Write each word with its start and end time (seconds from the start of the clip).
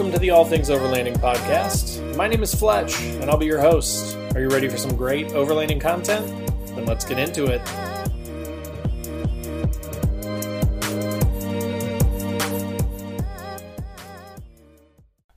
welcome 0.00 0.14
to 0.14 0.18
the 0.18 0.30
All 0.30 0.46
Things 0.46 0.70
Overlanding 0.70 1.18
podcast. 1.18 2.16
My 2.16 2.26
name 2.26 2.42
is 2.42 2.54
Fletch, 2.54 2.98
and 3.02 3.28
I'll 3.28 3.36
be 3.36 3.44
your 3.44 3.60
host. 3.60 4.16
Are 4.34 4.40
you 4.40 4.48
ready 4.48 4.66
for 4.66 4.78
some 4.78 4.96
great 4.96 5.26
overlanding 5.26 5.78
content? 5.78 6.26
Then 6.68 6.86
let's 6.86 7.04
get 7.04 7.18
into 7.18 7.44
it. 7.44 7.60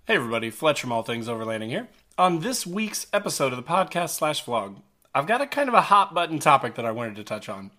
Hey 0.07 0.15
everybody, 0.15 0.49
Fletch 0.49 0.79
from 0.79 0.93
All 0.93 1.03
Things 1.03 1.27
Overlanding 1.27 1.67
here. 1.67 1.89
On 2.17 2.39
this 2.39 2.65
week's 2.65 3.05
episode 3.11 3.51
of 3.51 3.57
the 3.57 3.63
podcast 3.63 4.11
slash 4.11 4.45
vlog, 4.45 4.77
I've 5.13 5.27
got 5.27 5.41
a 5.41 5.45
kind 5.45 5.67
of 5.67 5.75
a 5.75 5.81
hot 5.81 6.13
button 6.13 6.39
topic 6.39 6.75
that 6.75 6.85
I 6.85 6.91
wanted 6.91 7.17
to 7.17 7.25
touch 7.25 7.49
on. 7.49 7.71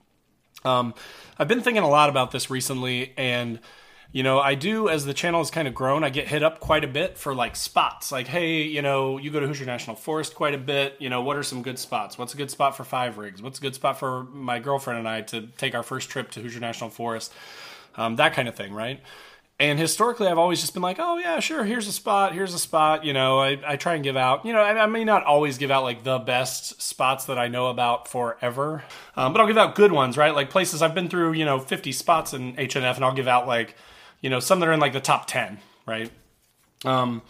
Um, 0.67 0.93
I've 1.39 1.49
been 1.49 1.63
thinking 1.63 1.83
a 1.83 1.89
lot 1.89 2.11
about 2.11 2.31
this 2.31 2.51
recently, 2.51 3.15
and 3.17 3.59
you 4.13 4.23
know, 4.23 4.39
I 4.39 4.55
do 4.55 4.89
as 4.89 5.05
the 5.05 5.15
channel 5.15 5.41
has 5.41 5.51
kind 5.51 5.67
of 5.67 5.75
grown, 5.75 6.05
I 6.05 6.11
get 6.11 6.29
hit 6.29 6.43
up 6.43 6.61
quite 6.61 6.85
a 6.85 6.89
bit 6.89 7.19
for 7.19 7.35
like 7.35 7.57
spots. 7.57 8.13
Like, 8.13 8.27
hey, 8.27 8.63
you 8.63 8.83
know, 8.83 9.19
you 9.19 9.31
go 9.31 9.41
to 9.41 9.47
Hoosier 9.47 9.67
National 9.67 9.97
Forest 9.97 10.35
quite 10.35 10.55
a 10.55 10.59
bit. 10.59 10.97
You 11.01 11.11
know, 11.11 11.23
what 11.23 11.37
are 11.37 11.43
some 11.43 11.63
good 11.63 11.79
spots? 11.79 12.17
What's 12.17 12.35
a 12.35 12.37
good 12.37 12.51
spot 12.51 12.77
for 12.77 12.85
five 12.85 13.19
rigs? 13.19 13.43
What's 13.43 13.59
a 13.59 13.63
good 13.63 13.75
spot 13.75 13.99
for 13.99 14.25
my 14.25 14.59
girlfriend 14.59 14.99
and 14.99 15.09
I 15.09 15.23
to 15.23 15.49
take 15.57 15.75
our 15.75 15.83
first 15.83 16.11
trip 16.11 16.31
to 16.33 16.41
Hoosier 16.41 16.61
National 16.61 16.91
Forest? 16.91 17.33
Um, 17.97 18.17
that 18.17 18.35
kind 18.35 18.49
of 18.49 18.55
thing, 18.55 18.73
right? 18.73 19.01
And 19.61 19.79
historically, 19.79 20.27
I've 20.27 20.39
always 20.39 20.61
just 20.61 20.75
been 20.75 20.83
like, 20.83 20.97
oh, 20.99 21.19
yeah, 21.19 21.39
sure, 21.39 21.63
here's 21.63 21.87
a 21.87 21.93
spot, 21.93 22.35
here's 22.35 22.55
a 22.55 22.59
spot. 22.59 23.05
You 23.05 23.13
know, 23.13 23.39
I, 23.39 23.61
I 23.65 23.77
try 23.77 23.95
and 23.95 24.03
give 24.03 24.17
out, 24.17 24.45
you 24.45 24.53
know, 24.53 24.61
I, 24.61 24.83
I, 24.83 24.87
may 24.87 25.05
not 25.05 25.23
always 25.23 25.59
give 25.59 25.71
out 25.71 25.85
like 25.85 26.03
the 26.03 26.19
best 26.19 26.83
spots 26.83 27.27
that 27.27 27.39
I 27.39 27.47
know 27.47 27.69
about 27.69 28.09
forever, 28.09 28.83
um, 29.17 29.33
but 29.33 29.41
I'll 29.41 29.47
give 29.47 29.57
out 29.57 29.77
good 29.77 29.93
ones, 29.93 30.17
right? 30.17 30.35
Like 30.35 30.51
places 30.51 30.83
I've 30.83 30.95
been 30.95 31.09
through, 31.09 31.35
you 31.35 31.45
know, 31.45 31.61
50 31.61 31.93
spots 31.93 32.35
in 32.35 32.55
HNF, 32.55 32.97
and 32.97 33.05
I'll 33.05 33.15
give 33.15 33.29
out 33.29 33.47
like, 33.47 33.77
you 34.25 34.31
know, 34.31 34.41
some 34.41 34.59
that 34.59 34.69
are 34.71 34.73
in 34.73 34.81
like 34.81 34.95
the 34.95 35.01
top 35.01 35.27
10, 35.27 35.59
right? 35.87 36.11
Um, 36.83 37.21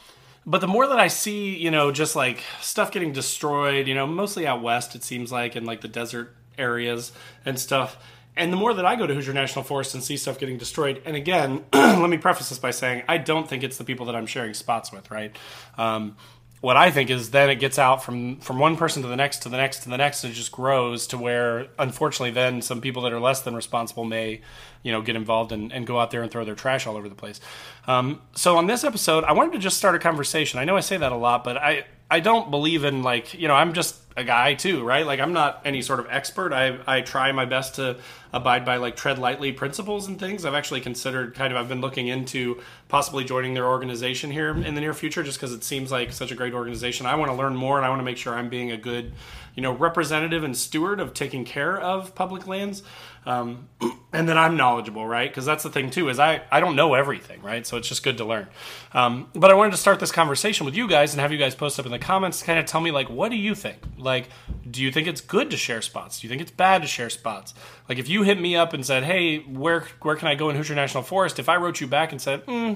but 0.46 0.60
the 0.60 0.68
more 0.68 0.86
that 0.86 1.00
I 1.00 1.08
see, 1.08 1.56
you 1.56 1.72
know, 1.72 1.90
just 1.90 2.14
like 2.14 2.44
stuff 2.60 2.92
getting 2.92 3.12
destroyed, 3.12 3.88
you 3.88 3.96
know, 3.96 4.06
mostly 4.06 4.46
out 4.46 4.62
west, 4.62 4.94
it 4.94 5.02
seems 5.02 5.32
like, 5.32 5.56
in 5.56 5.64
like 5.64 5.80
the 5.80 5.88
desert 5.88 6.36
areas 6.56 7.10
and 7.44 7.58
stuff. 7.58 7.96
And 8.36 8.52
the 8.52 8.56
more 8.56 8.72
that 8.72 8.86
I 8.86 8.94
go 8.94 9.08
to 9.08 9.14
Hoosier 9.14 9.32
National 9.32 9.64
Forest 9.64 9.94
and 9.94 10.04
see 10.04 10.16
stuff 10.16 10.38
getting 10.38 10.56
destroyed, 10.56 11.02
and 11.04 11.16
again, 11.16 11.64
let 11.72 12.08
me 12.08 12.16
preface 12.16 12.50
this 12.50 12.60
by 12.60 12.70
saying 12.70 13.02
I 13.08 13.18
don't 13.18 13.48
think 13.48 13.64
it's 13.64 13.76
the 13.76 13.84
people 13.84 14.06
that 14.06 14.14
I'm 14.14 14.26
sharing 14.26 14.54
spots 14.54 14.92
with, 14.92 15.10
right? 15.10 15.36
Um, 15.76 16.16
what 16.64 16.78
I 16.78 16.90
think 16.90 17.10
is 17.10 17.30
then 17.30 17.50
it 17.50 17.56
gets 17.56 17.78
out 17.78 18.02
from 18.02 18.36
from 18.38 18.58
one 18.58 18.78
person 18.78 19.02
to 19.02 19.08
the 19.08 19.16
next 19.16 19.42
to 19.42 19.50
the 19.50 19.58
next 19.58 19.82
to 19.82 19.90
the 19.90 19.98
next 19.98 20.24
and 20.24 20.32
it 20.32 20.36
just 20.36 20.50
grows 20.50 21.06
to 21.08 21.18
where 21.18 21.66
unfortunately 21.78 22.30
then 22.30 22.62
some 22.62 22.80
people 22.80 23.02
that 23.02 23.12
are 23.12 23.20
less 23.20 23.42
than 23.42 23.54
responsible 23.54 24.04
may 24.04 24.40
you 24.82 24.90
know 24.90 25.02
get 25.02 25.14
involved 25.14 25.52
and, 25.52 25.70
and 25.74 25.86
go 25.86 26.00
out 26.00 26.10
there 26.10 26.22
and 26.22 26.32
throw 26.32 26.42
their 26.42 26.54
trash 26.54 26.86
all 26.86 26.96
over 26.96 27.06
the 27.06 27.14
place. 27.14 27.38
Um, 27.86 28.22
so 28.34 28.56
on 28.56 28.66
this 28.66 28.82
episode, 28.82 29.24
I 29.24 29.32
wanted 29.32 29.52
to 29.52 29.58
just 29.58 29.76
start 29.76 29.94
a 29.94 29.98
conversation. 29.98 30.58
I 30.58 30.64
know 30.64 30.74
I 30.74 30.80
say 30.80 30.96
that 30.96 31.12
a 31.12 31.16
lot, 31.16 31.44
but 31.44 31.58
I 31.58 31.84
I 32.10 32.20
don't 32.20 32.50
believe 32.50 32.82
in 32.82 33.02
like 33.02 33.34
you 33.34 33.46
know 33.46 33.54
I'm 33.54 33.74
just 33.74 34.03
a 34.16 34.24
guy 34.24 34.54
too, 34.54 34.84
right? 34.84 35.04
Like 35.04 35.20
I'm 35.20 35.32
not 35.32 35.60
any 35.64 35.82
sort 35.82 36.00
of 36.00 36.06
expert. 36.08 36.52
I 36.52 36.78
I 36.86 37.00
try 37.00 37.32
my 37.32 37.44
best 37.44 37.76
to 37.76 37.96
abide 38.32 38.64
by 38.64 38.76
like 38.76 38.96
tread 38.96 39.18
lightly 39.18 39.52
principles 39.52 40.08
and 40.08 40.18
things. 40.18 40.44
I've 40.44 40.54
actually 40.54 40.80
considered 40.80 41.34
kind 41.34 41.52
of 41.52 41.58
I've 41.58 41.68
been 41.68 41.80
looking 41.80 42.08
into 42.08 42.60
possibly 42.88 43.24
joining 43.24 43.54
their 43.54 43.66
organization 43.66 44.30
here 44.30 44.50
in 44.50 44.74
the 44.74 44.80
near 44.80 44.94
future 44.94 45.22
just 45.22 45.38
because 45.38 45.52
it 45.52 45.64
seems 45.64 45.90
like 45.90 46.12
such 46.12 46.30
a 46.30 46.34
great 46.34 46.52
organization. 46.52 47.06
I 47.06 47.14
want 47.14 47.30
to 47.30 47.36
learn 47.36 47.56
more 47.56 47.76
and 47.76 47.86
I 47.86 47.88
want 47.88 48.00
to 48.00 48.04
make 48.04 48.16
sure 48.16 48.34
I'm 48.34 48.48
being 48.48 48.70
a 48.70 48.76
good, 48.76 49.12
you 49.54 49.62
know, 49.62 49.72
representative 49.72 50.44
and 50.44 50.56
steward 50.56 51.00
of 51.00 51.14
taking 51.14 51.44
care 51.44 51.78
of 51.78 52.14
public 52.14 52.46
lands. 52.46 52.82
Um, 53.26 53.68
and 54.12 54.28
then 54.28 54.36
I'm 54.36 54.56
knowledgeable, 54.56 55.06
right? 55.06 55.30
Because 55.30 55.46
that's 55.46 55.62
the 55.62 55.70
thing 55.70 55.90
too 55.90 56.08
is 56.08 56.18
I 56.18 56.42
I 56.50 56.60
don't 56.60 56.76
know 56.76 56.94
everything, 56.94 57.40
right? 57.42 57.66
So 57.66 57.76
it's 57.76 57.88
just 57.88 58.02
good 58.02 58.18
to 58.18 58.24
learn. 58.24 58.48
Um, 58.92 59.28
but 59.34 59.50
I 59.50 59.54
wanted 59.54 59.72
to 59.72 59.76
start 59.76 60.00
this 60.00 60.12
conversation 60.12 60.66
with 60.66 60.76
you 60.76 60.88
guys 60.88 61.14
and 61.14 61.20
have 61.20 61.32
you 61.32 61.38
guys 61.38 61.54
post 61.54 61.78
up 61.78 61.86
in 61.86 61.92
the 61.92 61.98
comments, 61.98 62.42
kind 62.42 62.58
of 62.58 62.66
tell 62.66 62.80
me 62.80 62.90
like, 62.90 63.08
what 63.08 63.30
do 63.30 63.36
you 63.36 63.54
think? 63.54 63.78
Like, 64.04 64.28
do 64.70 64.82
you 64.82 64.92
think 64.92 65.08
it's 65.08 65.20
good 65.20 65.50
to 65.50 65.56
share 65.56 65.82
spots? 65.82 66.20
Do 66.20 66.26
you 66.26 66.28
think 66.28 66.42
it's 66.42 66.50
bad 66.50 66.82
to 66.82 66.88
share 66.88 67.10
spots? 67.10 67.54
Like, 67.88 67.98
if 67.98 68.08
you 68.08 68.22
hit 68.22 68.40
me 68.40 68.54
up 68.54 68.72
and 68.72 68.84
said, 68.86 69.04
hey, 69.04 69.38
where 69.38 69.86
where 70.02 70.16
can 70.16 70.28
I 70.28 70.34
go 70.34 70.50
in 70.50 70.56
Hoosier 70.56 70.74
National 70.74 71.02
Forest? 71.02 71.38
If 71.38 71.48
I 71.48 71.56
wrote 71.56 71.80
you 71.80 71.86
back 71.86 72.12
and 72.12 72.20
said, 72.20 72.42
hmm 72.42 72.74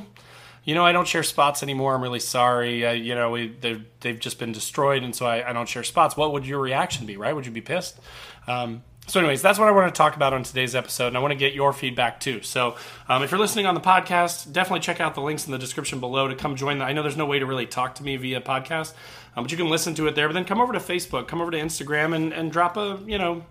you 0.69 0.75
know, 0.75 0.84
I 0.84 0.93
don't 0.93 1.09
share 1.09 1.22
spots 1.22 1.62
anymore. 1.62 1.94
I'm 1.94 2.03
really 2.03 2.21
sorry. 2.21 2.84
Uh, 2.84 2.93
you 2.93 3.15
know, 3.15 3.31
we, 3.31 3.49
they've, 3.49 4.21
just 4.21 4.39
been 4.39 4.53
destroyed, 4.53 5.03
and 5.03 5.16
so 5.16 5.25
I, 5.25 5.49
I, 5.49 5.55
don't 5.55 5.66
share 5.66 5.83
spots. 5.83 6.15
What 6.15 6.33
would 6.34 6.47
your 6.47 6.61
reaction 6.61 7.06
be, 7.06 7.16
right? 7.16 7.34
Would 7.34 7.47
you 7.47 7.53
be 7.53 7.62
pissed? 7.62 7.99
Um, 8.47 8.83
so, 9.08 9.20
anyways, 9.20 9.41
that's 9.41 9.58
what 9.58 9.69
I 9.69 9.70
want 9.70 9.92
to 9.92 9.96
talk 9.96 10.16
about 10.16 10.34
on 10.34 10.42
today's 10.42 10.74
episode, 10.74 11.08
and 11.08 11.16
I 11.16 11.20
want 11.20 11.32
to 11.32 11.38
get 11.38 11.54
your 11.54 11.72
feedback 11.72 12.20
too. 12.20 12.42
So, 12.42 12.76
um, 13.08 13.22
if 13.22 13.30
you're 13.30 13.41
listening 13.41 13.64
on 13.64 13.74
the 13.74 13.80
podcast, 13.80 14.52
definitely 14.52 14.80
check 14.80 15.00
out 15.00 15.14
the 15.14 15.22
links 15.22 15.46
in 15.46 15.52
the 15.52 15.58
description 15.58 15.98
below 15.98 16.28
to 16.28 16.34
come 16.34 16.56
join. 16.56 16.78
The, 16.78 16.84
I 16.84 16.92
know 16.92 17.02
there's 17.02 17.16
no 17.16 17.24
way 17.24 17.38
to 17.38 17.47
really 17.47 17.66
talk 17.66 17.94
to 17.97 18.02
me 18.02 18.16
via 18.16 18.42
podcast, 18.42 18.92
um, 19.34 19.44
but 19.44 19.50
you 19.50 19.56
can 19.56 19.70
listen 19.70 19.94
to 19.94 20.06
it 20.08 20.14
there. 20.14 20.28
But 20.28 20.34
then 20.34 20.44
come 20.44 20.60
over 20.60 20.74
to 20.74 20.78
Facebook, 20.78 21.26
come 21.26 21.41
over 21.41 21.50
to 21.50 21.58
Instagram, 21.58 22.14
and, 22.14 22.34
and 22.34 22.52
drop 22.52 22.76
a, 22.76 23.00
you 23.06 23.16
know, 23.16 23.44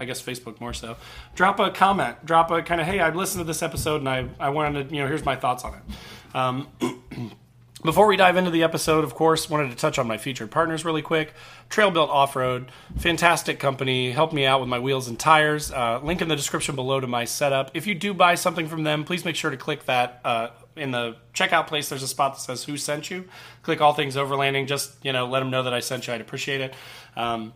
I 0.00 0.06
guess 0.06 0.20
Facebook 0.20 0.60
more 0.60 0.74
so. 0.74 0.96
Drop 1.36 1.60
a 1.60 1.70
comment, 1.70 2.26
drop 2.26 2.50
a 2.50 2.60
kind 2.62 2.80
of, 2.80 2.86
hey, 2.88 2.98
I've 2.98 3.14
listened 3.14 3.40
to 3.40 3.46
this 3.46 3.62
episode, 3.62 4.00
and 4.00 4.08
I, 4.08 4.28
I 4.40 4.48
wanted 4.48 4.88
to, 4.88 4.94
you 4.94 5.02
know, 5.02 5.06
here's 5.08 5.24
my 5.24 5.36
thoughts 5.36 5.64
on 5.64 5.74
it. 5.74 6.36
Um, 6.36 7.32
Before 7.86 8.08
we 8.08 8.16
dive 8.16 8.36
into 8.36 8.50
the 8.50 8.64
episode, 8.64 9.04
of 9.04 9.14
course, 9.14 9.48
wanted 9.48 9.70
to 9.70 9.76
touch 9.76 9.96
on 9.96 10.08
my 10.08 10.18
featured 10.18 10.50
partners 10.50 10.84
really 10.84 11.02
quick. 11.02 11.34
Trail 11.68 11.92
Built 11.92 12.10
Off 12.10 12.34
Road, 12.34 12.72
fantastic 12.98 13.60
company, 13.60 14.10
helped 14.10 14.32
me 14.32 14.44
out 14.44 14.58
with 14.58 14.68
my 14.68 14.80
wheels 14.80 15.06
and 15.06 15.16
tires. 15.16 15.70
Uh, 15.70 16.00
link 16.02 16.20
in 16.20 16.26
the 16.26 16.34
description 16.34 16.74
below 16.74 16.98
to 16.98 17.06
my 17.06 17.24
setup. 17.24 17.70
If 17.74 17.86
you 17.86 17.94
do 17.94 18.12
buy 18.12 18.34
something 18.34 18.66
from 18.66 18.82
them, 18.82 19.04
please 19.04 19.24
make 19.24 19.36
sure 19.36 19.52
to 19.52 19.56
click 19.56 19.84
that 19.84 20.20
uh, 20.24 20.48
in 20.74 20.90
the 20.90 21.16
checkout 21.32 21.68
place. 21.68 21.88
There's 21.88 22.02
a 22.02 22.08
spot 22.08 22.34
that 22.34 22.40
says 22.40 22.64
"Who 22.64 22.76
sent 22.76 23.08
you." 23.08 23.28
Click 23.62 23.80
all 23.80 23.92
things 23.92 24.16
overlanding. 24.16 24.66
Just 24.66 24.92
you 25.04 25.12
know, 25.12 25.28
let 25.28 25.38
them 25.38 25.50
know 25.50 25.62
that 25.62 25.72
I 25.72 25.78
sent 25.78 26.08
you. 26.08 26.12
I'd 26.12 26.20
appreciate 26.20 26.62
it. 26.62 26.74
Um, 27.14 27.52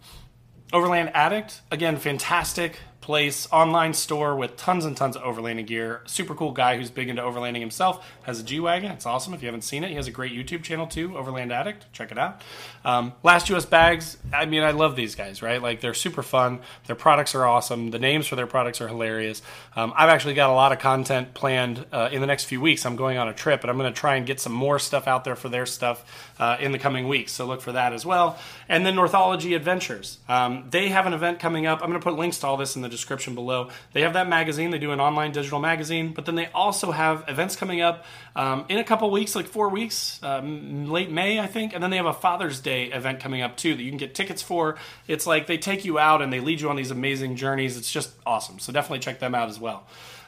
Overland 0.72 1.10
Addict, 1.12 1.60
again, 1.72 1.96
fantastic 1.96 2.78
place, 3.00 3.48
online 3.50 3.94
store 3.94 4.36
with 4.36 4.56
tons 4.56 4.84
and 4.84 4.96
tons 4.96 5.16
of 5.16 5.22
overlanding 5.22 5.66
gear. 5.66 6.02
Super 6.06 6.34
cool 6.34 6.52
guy 6.52 6.76
who's 6.76 6.90
big 6.90 7.08
into 7.08 7.22
overlanding 7.22 7.60
himself. 7.60 8.06
Has 8.22 8.40
a 8.40 8.42
G 8.42 8.60
Wagon. 8.60 8.90
It's 8.92 9.06
awesome. 9.06 9.34
If 9.34 9.42
you 9.42 9.46
haven't 9.46 9.62
seen 9.62 9.84
it, 9.84 9.88
he 9.88 9.96
has 9.96 10.06
a 10.06 10.10
great 10.10 10.32
YouTube 10.32 10.62
channel 10.62 10.86
too, 10.86 11.16
Overland 11.16 11.52
Addict. 11.52 11.90
Check 11.92 12.12
it 12.12 12.18
out. 12.18 12.42
Um, 12.84 13.12
Last 13.22 13.48
US 13.50 13.64
Bags. 13.64 14.18
I 14.32 14.46
mean, 14.46 14.62
I 14.62 14.72
love 14.72 14.96
these 14.96 15.14
guys, 15.14 15.42
right? 15.42 15.60
Like, 15.60 15.80
they're 15.80 15.94
super 15.94 16.22
fun. 16.22 16.60
Their 16.86 16.96
products 16.96 17.34
are 17.34 17.46
awesome. 17.46 17.90
The 17.90 17.98
names 17.98 18.26
for 18.26 18.36
their 18.36 18.46
products 18.46 18.80
are 18.80 18.88
hilarious. 18.88 19.42
Um, 19.74 19.92
I've 19.96 20.08
actually 20.10 20.34
got 20.34 20.50
a 20.50 20.54
lot 20.54 20.72
of 20.72 20.78
content 20.78 21.34
planned 21.34 21.84
uh, 21.92 22.10
in 22.12 22.20
the 22.20 22.26
next 22.26 22.44
few 22.44 22.60
weeks. 22.60 22.84
I'm 22.84 22.96
going 22.96 23.18
on 23.18 23.28
a 23.28 23.34
trip, 23.34 23.62
and 23.62 23.70
I'm 23.70 23.78
going 23.78 23.92
to 23.92 23.98
try 23.98 24.16
and 24.16 24.26
get 24.26 24.40
some 24.40 24.52
more 24.52 24.78
stuff 24.78 25.06
out 25.06 25.24
there 25.24 25.36
for 25.36 25.48
their 25.48 25.66
stuff 25.66 26.32
uh, 26.38 26.56
in 26.60 26.72
the 26.72 26.78
coming 26.78 27.08
weeks. 27.08 27.32
So 27.32 27.46
look 27.46 27.60
for 27.60 27.72
that 27.72 27.92
as 27.92 28.04
well. 28.04 28.38
And 28.68 28.84
then 28.84 28.94
Northology 28.94 29.54
Adventures. 29.54 30.18
Um, 30.28 30.66
they 30.70 30.88
have 30.88 31.06
an 31.06 31.12
event 31.12 31.38
coming 31.38 31.66
up. 31.66 31.80
I'm 31.82 31.88
going 31.88 32.00
to 32.00 32.04
put 32.04 32.16
links 32.18 32.38
to 32.40 32.46
all 32.46 32.56
this 32.56 32.76
in 32.76 32.82
the 32.82 32.89
description 32.90 33.34
below. 33.34 33.70
They 33.92 34.02
have 34.02 34.12
that 34.14 34.28
magazine. 34.28 34.70
They 34.70 34.78
do 34.78 34.92
an 34.92 35.00
online 35.00 35.32
digital 35.32 35.60
magazine, 35.60 36.12
but 36.12 36.26
then 36.26 36.34
they 36.34 36.46
also 36.48 36.90
have 36.90 37.24
events 37.28 37.56
coming 37.56 37.80
up 37.80 38.04
um, 38.36 38.64
in 38.68 38.78
a 38.78 38.84
couple 38.84 39.10
weeks, 39.10 39.34
like 39.34 39.46
four 39.46 39.68
weeks, 39.68 40.20
um, 40.22 40.90
late 40.90 41.10
May, 41.10 41.40
I 41.40 41.46
think. 41.46 41.72
And 41.72 41.82
then 41.82 41.90
they 41.90 41.96
have 41.96 42.06
a 42.06 42.12
Father's 42.12 42.60
Day 42.60 42.86
event 42.86 43.20
coming 43.20 43.42
up 43.42 43.56
too 43.56 43.74
that 43.74 43.82
you 43.82 43.90
can 43.90 43.98
get 43.98 44.14
tickets 44.14 44.42
for. 44.42 44.76
It's 45.08 45.26
like 45.26 45.46
they 45.46 45.58
take 45.58 45.84
you 45.84 45.98
out 45.98 46.20
and 46.22 46.32
they 46.32 46.40
lead 46.40 46.60
you 46.60 46.68
on 46.68 46.76
these 46.76 46.90
amazing 46.90 47.36
journeys. 47.36 47.76
It's 47.76 47.90
just 47.90 48.12
awesome. 48.26 48.58
So 48.58 48.72
definitely 48.72 49.00
check 49.00 49.20
them 49.20 49.34
out 49.34 49.48
as 49.48 49.58
well. 49.58 49.86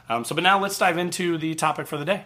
Um, 0.09 0.25
so, 0.25 0.35
but 0.35 0.43
now 0.43 0.59
let's 0.59 0.77
dive 0.77 0.97
into 0.97 1.37
the 1.37 1.55
topic 1.55 1.87
for 1.87 1.97
the 1.97 2.05
day. 2.05 2.25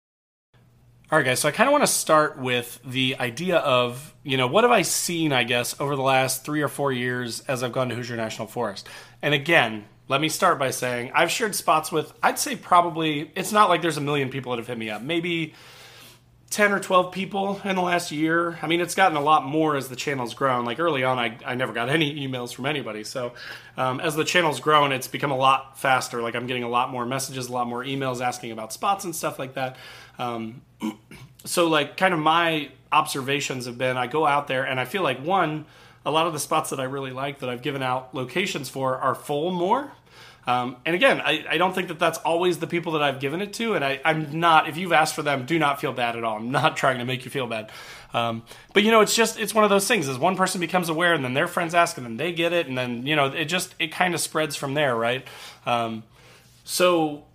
All 1.11 1.17
right, 1.17 1.25
guys. 1.25 1.41
So 1.41 1.49
I 1.49 1.51
kind 1.51 1.67
of 1.67 1.73
want 1.73 1.83
to 1.83 1.91
start 1.91 2.37
with 2.37 2.79
the 2.85 3.17
idea 3.19 3.57
of, 3.57 4.15
you 4.23 4.37
know, 4.37 4.47
what 4.47 4.63
have 4.63 4.71
I 4.71 4.83
seen, 4.83 5.33
I 5.33 5.43
guess, 5.43 5.77
over 5.77 5.97
the 5.97 6.01
last 6.01 6.45
three 6.45 6.61
or 6.61 6.69
four 6.69 6.93
years 6.93 7.41
as 7.49 7.63
I've 7.63 7.73
gone 7.73 7.89
to 7.89 7.95
Hoosier 7.95 8.15
National 8.15 8.47
Forest. 8.47 8.87
And 9.21 9.33
again, 9.33 9.83
let 10.07 10.21
me 10.21 10.29
start 10.29 10.57
by 10.57 10.69
saying 10.69 11.11
I've 11.13 11.29
shared 11.29 11.53
spots 11.53 11.91
with, 11.91 12.13
I'd 12.23 12.39
say 12.39 12.55
probably, 12.55 13.29
it's 13.35 13.51
not 13.51 13.67
like 13.67 13.81
there's 13.81 13.97
a 13.97 14.01
million 14.01 14.29
people 14.29 14.53
that 14.53 14.59
have 14.59 14.67
hit 14.67 14.77
me 14.77 14.89
up. 14.89 15.01
Maybe 15.01 15.53
10 16.51 16.73
or 16.73 16.79
12 16.79 17.13
people 17.13 17.61
in 17.63 17.77
the 17.77 17.81
last 17.81 18.11
year. 18.11 18.59
I 18.61 18.67
mean, 18.67 18.81
it's 18.81 18.93
gotten 18.93 19.17
a 19.17 19.21
lot 19.21 19.45
more 19.45 19.77
as 19.77 19.87
the 19.87 19.95
channel's 19.95 20.33
grown. 20.33 20.65
Like 20.65 20.79
early 20.79 21.01
on, 21.01 21.17
I, 21.17 21.37
I 21.45 21.55
never 21.55 21.71
got 21.71 21.89
any 21.89 22.27
emails 22.27 22.53
from 22.53 22.65
anybody. 22.65 23.05
So 23.05 23.33
um, 23.77 24.01
as 24.01 24.15
the 24.15 24.25
channel's 24.25 24.59
grown, 24.59 24.91
it's 24.91 25.07
become 25.07 25.31
a 25.31 25.37
lot 25.37 25.79
faster. 25.79 26.21
Like 26.21 26.35
I'm 26.35 26.47
getting 26.47 26.63
a 26.63 26.69
lot 26.69 26.91
more 26.91 27.05
messages, 27.05 27.47
a 27.47 27.53
lot 27.53 27.67
more 27.67 27.83
emails 27.83 28.21
asking 28.21 28.51
about 28.51 28.73
spots 28.73 29.05
and 29.05 29.15
stuff 29.15 29.39
like 29.39 29.53
that. 29.53 29.77
Um, 30.19 30.61
so, 31.45 31.67
like, 31.67 31.95
kind 31.97 32.13
of 32.13 32.19
my 32.19 32.69
observations 32.91 33.65
have 33.65 33.77
been 33.77 33.95
I 33.95 34.07
go 34.07 34.25
out 34.25 34.47
there 34.47 34.65
and 34.65 34.77
I 34.77 34.83
feel 34.83 35.01
like 35.01 35.23
one, 35.23 35.65
a 36.05 36.11
lot 36.11 36.27
of 36.27 36.33
the 36.33 36.39
spots 36.39 36.71
that 36.71 36.79
I 36.81 36.83
really 36.83 37.11
like 37.11 37.39
that 37.39 37.49
I've 37.49 37.61
given 37.61 37.81
out 37.81 38.13
locations 38.13 38.67
for 38.67 38.97
are 38.97 39.15
full 39.15 39.51
more 39.51 39.93
um, 40.47 40.77
and 40.85 40.95
again, 40.95 41.21
I, 41.21 41.45
I, 41.47 41.57
don't 41.57 41.73
think 41.73 41.89
that 41.89 41.99
that's 41.99 42.17
always 42.19 42.57
the 42.57 42.65
people 42.65 42.93
that 42.93 43.03
I've 43.03 43.19
given 43.19 43.41
it 43.41 43.53
to. 43.53 43.75
And 43.75 43.85
I, 43.85 43.99
am 44.03 44.39
not, 44.39 44.67
if 44.67 44.75
you've 44.75 44.91
asked 44.91 45.13
for 45.13 45.21
them, 45.21 45.45
do 45.45 45.59
not 45.59 45.79
feel 45.79 45.93
bad 45.93 46.15
at 46.15 46.23
all. 46.23 46.37
I'm 46.37 46.49
not 46.49 46.75
trying 46.77 46.97
to 46.97 47.05
make 47.05 47.25
you 47.25 47.31
feel 47.31 47.45
bad. 47.45 47.71
Um, 48.13 48.43
but 48.73 48.81
you 48.83 48.89
know, 48.89 49.01
it's 49.01 49.15
just, 49.15 49.39
it's 49.39 49.53
one 49.53 49.63
of 49.63 49.69
those 49.69 49.87
things 49.87 50.09
as 50.09 50.17
one 50.17 50.35
person 50.35 50.59
becomes 50.59 50.89
aware 50.89 51.13
and 51.13 51.23
then 51.23 51.35
their 51.35 51.47
friends 51.47 51.75
ask 51.75 51.95
and 51.97 52.05
then 52.05 52.17
they 52.17 52.33
get 52.33 52.53
it. 52.53 52.67
And 52.67 52.75
then, 52.75 53.05
you 53.05 53.15
know, 53.15 53.27
it 53.27 53.45
just, 53.45 53.75
it 53.77 53.91
kind 53.91 54.15
of 54.15 54.19
spreads 54.19 54.55
from 54.55 54.73
there, 54.73 54.95
right? 54.95 55.25
Um, 55.67 56.03
so, 56.63 57.25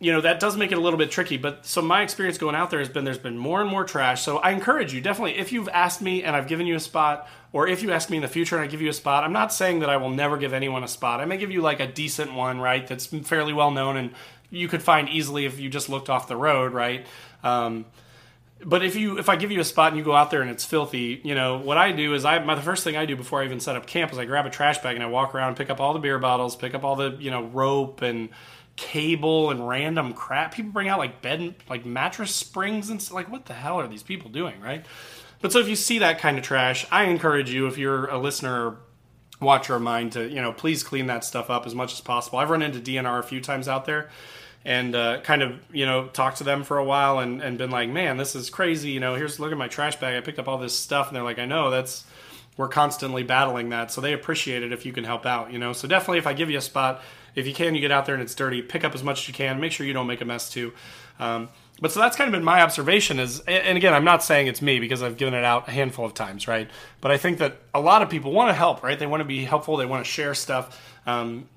you 0.00 0.12
know, 0.12 0.20
that 0.20 0.40
does 0.40 0.56
make 0.56 0.72
it 0.72 0.78
a 0.78 0.80
little 0.80 0.98
bit 0.98 1.12
tricky. 1.12 1.36
But 1.36 1.64
so 1.64 1.80
my 1.80 2.02
experience 2.02 2.38
going 2.38 2.56
out 2.56 2.70
there 2.70 2.80
has 2.80 2.88
been 2.88 3.04
there's 3.04 3.18
been 3.18 3.38
more 3.38 3.60
and 3.60 3.70
more 3.70 3.84
trash. 3.84 4.22
So 4.22 4.38
I 4.38 4.50
encourage 4.50 4.92
you 4.92 5.00
definitely, 5.00 5.38
if 5.38 5.52
you've 5.52 5.68
asked 5.68 6.02
me 6.02 6.24
and 6.24 6.34
I've 6.34 6.48
given 6.48 6.66
you 6.66 6.74
a 6.74 6.80
spot, 6.80 7.28
or 7.52 7.66
if 7.66 7.82
you 7.82 7.92
ask 7.92 8.10
me 8.10 8.18
in 8.18 8.22
the 8.22 8.28
future 8.28 8.56
and 8.56 8.64
I 8.64 8.66
give 8.66 8.82
you 8.82 8.90
a 8.90 8.94
spot, 8.94 9.24
I'm 9.24 9.32
not 9.32 9.52
saying 9.52 9.80
that 9.80 9.90
I 9.90 9.96
will 9.96 10.10
never 10.10 10.36
give 10.36 10.52
anyone 10.52 10.84
a 10.84 10.88
spot. 10.88 11.20
I 11.20 11.24
may 11.24 11.38
give 11.38 11.50
you 11.50 11.62
like 11.62 11.80
a 11.80 11.86
decent 11.86 12.34
one, 12.34 12.60
right? 12.60 12.86
That's 12.86 13.06
fairly 13.06 13.52
well 13.52 13.70
known 13.70 13.96
and 13.96 14.14
you 14.50 14.68
could 14.68 14.82
find 14.82 15.08
easily 15.08 15.44
if 15.44 15.58
you 15.58 15.68
just 15.68 15.88
looked 15.88 16.08
off 16.08 16.28
the 16.28 16.36
road, 16.36 16.72
right? 16.72 17.06
Um, 17.42 17.86
but 18.64 18.84
if 18.84 18.96
you 18.96 19.18
if 19.18 19.28
I 19.28 19.36
give 19.36 19.52
you 19.52 19.60
a 19.60 19.64
spot 19.64 19.92
and 19.92 19.98
you 19.98 20.04
go 20.04 20.14
out 20.14 20.30
there 20.30 20.42
and 20.42 20.50
it's 20.50 20.64
filthy, 20.64 21.20
you 21.22 21.34
know 21.34 21.58
what 21.58 21.76
I 21.76 21.92
do 21.92 22.14
is 22.14 22.24
I 22.24 22.38
my 22.40 22.54
the 22.54 22.62
first 22.62 22.82
thing 22.82 22.96
I 22.96 23.06
do 23.06 23.14
before 23.14 23.40
I 23.40 23.44
even 23.44 23.60
set 23.60 23.76
up 23.76 23.86
camp 23.86 24.12
is 24.12 24.18
I 24.18 24.24
grab 24.24 24.46
a 24.46 24.50
trash 24.50 24.78
bag 24.78 24.96
and 24.96 25.04
I 25.04 25.06
walk 25.06 25.34
around, 25.34 25.48
and 25.48 25.56
pick 25.56 25.70
up 25.70 25.80
all 25.80 25.92
the 25.92 26.00
beer 26.00 26.18
bottles, 26.18 26.56
pick 26.56 26.74
up 26.74 26.82
all 26.82 26.96
the 26.96 27.16
you 27.20 27.30
know 27.30 27.44
rope 27.44 28.02
and 28.02 28.30
cable 28.74 29.50
and 29.50 29.68
random 29.68 30.12
crap. 30.12 30.54
People 30.54 30.72
bring 30.72 30.88
out 30.88 30.98
like 30.98 31.22
bed 31.22 31.54
like 31.68 31.86
mattress 31.86 32.34
springs 32.34 32.90
and 32.90 33.08
like 33.12 33.30
what 33.30 33.46
the 33.46 33.54
hell 33.54 33.78
are 33.78 33.86
these 33.86 34.02
people 34.02 34.28
doing, 34.28 34.60
right? 34.60 34.84
But 35.40 35.52
so 35.52 35.60
if 35.60 35.68
you 35.68 35.76
see 35.76 35.98
that 36.00 36.18
kind 36.18 36.38
of 36.38 36.44
trash, 36.44 36.86
I 36.90 37.04
encourage 37.04 37.50
you, 37.50 37.66
if 37.66 37.78
you're 37.78 38.06
a 38.06 38.18
listener 38.18 38.76
watcher 39.40 39.76
of 39.76 39.82
mine, 39.82 40.10
to 40.10 40.28
you 40.28 40.42
know 40.42 40.52
please 40.52 40.82
clean 40.82 41.06
that 41.06 41.24
stuff 41.24 41.50
up 41.50 41.66
as 41.66 41.74
much 41.74 41.92
as 41.92 42.00
possible. 42.00 42.38
I've 42.38 42.50
run 42.50 42.62
into 42.62 42.80
DNR 42.80 43.18
a 43.18 43.22
few 43.22 43.40
times 43.40 43.68
out 43.68 43.84
there, 43.84 44.10
and 44.64 44.94
uh, 44.94 45.20
kind 45.20 45.42
of 45.42 45.58
you 45.72 45.86
know 45.86 46.08
talked 46.08 46.38
to 46.38 46.44
them 46.44 46.64
for 46.64 46.78
a 46.78 46.84
while 46.84 47.20
and, 47.20 47.40
and 47.40 47.56
been 47.56 47.70
like, 47.70 47.88
man, 47.88 48.16
this 48.16 48.34
is 48.34 48.50
crazy. 48.50 48.90
You 48.90 49.00
know, 49.00 49.14
here's 49.14 49.38
look 49.38 49.52
at 49.52 49.58
my 49.58 49.68
trash 49.68 49.96
bag. 49.96 50.16
I 50.16 50.20
picked 50.20 50.38
up 50.38 50.48
all 50.48 50.58
this 50.58 50.76
stuff, 50.76 51.08
and 51.08 51.16
they're 51.16 51.22
like, 51.22 51.38
I 51.38 51.46
know 51.46 51.70
that's 51.70 52.04
we're 52.56 52.68
constantly 52.68 53.22
battling 53.22 53.68
that, 53.68 53.92
so 53.92 54.00
they 54.00 54.12
appreciate 54.12 54.64
it 54.64 54.72
if 54.72 54.84
you 54.84 54.92
can 54.92 55.04
help 55.04 55.24
out. 55.24 55.52
You 55.52 55.60
know, 55.60 55.72
so 55.72 55.86
definitely 55.86 56.18
if 56.18 56.26
I 56.26 56.32
give 56.32 56.50
you 56.50 56.58
a 56.58 56.62
spot, 56.62 57.02
if 57.36 57.46
you 57.46 57.54
can, 57.54 57.76
you 57.76 57.80
get 57.80 57.92
out 57.92 58.04
there 58.04 58.16
and 58.16 58.22
it's 58.22 58.34
dirty, 58.34 58.62
pick 58.62 58.82
up 58.82 58.96
as 58.96 59.04
much 59.04 59.20
as 59.20 59.28
you 59.28 59.34
can. 59.34 59.60
Make 59.60 59.70
sure 59.70 59.86
you 59.86 59.92
don't 59.92 60.08
make 60.08 60.20
a 60.20 60.24
mess 60.24 60.50
too. 60.50 60.72
Um, 61.20 61.48
but 61.80 61.92
so 61.92 62.00
that's 62.00 62.16
kind 62.16 62.28
of 62.28 62.32
been 62.32 62.44
my 62.44 62.62
observation 62.62 63.18
is 63.18 63.40
and 63.40 63.76
again 63.76 63.94
i'm 63.94 64.04
not 64.04 64.22
saying 64.22 64.46
it's 64.46 64.62
me 64.62 64.80
because 64.80 65.02
i've 65.02 65.16
given 65.16 65.34
it 65.34 65.44
out 65.44 65.68
a 65.68 65.70
handful 65.70 66.04
of 66.04 66.14
times 66.14 66.48
right? 66.48 66.68
But 67.00 67.10
i 67.10 67.16
think 67.16 67.38
that 67.38 67.58
a 67.74 67.80
lot 67.80 68.02
of 68.02 68.10
people 68.10 68.32
want 68.32 68.50
to 68.50 68.54
help 68.54 68.82
right? 68.82 68.98
They 68.98 69.06
want 69.06 69.20
to 69.20 69.24
be 69.24 69.44
helpful 69.44 69.76
they 69.76 69.86
want 69.86 70.04
to 70.04 70.10
share 70.10 70.34
stuff 70.34 70.80
um, 71.06 71.48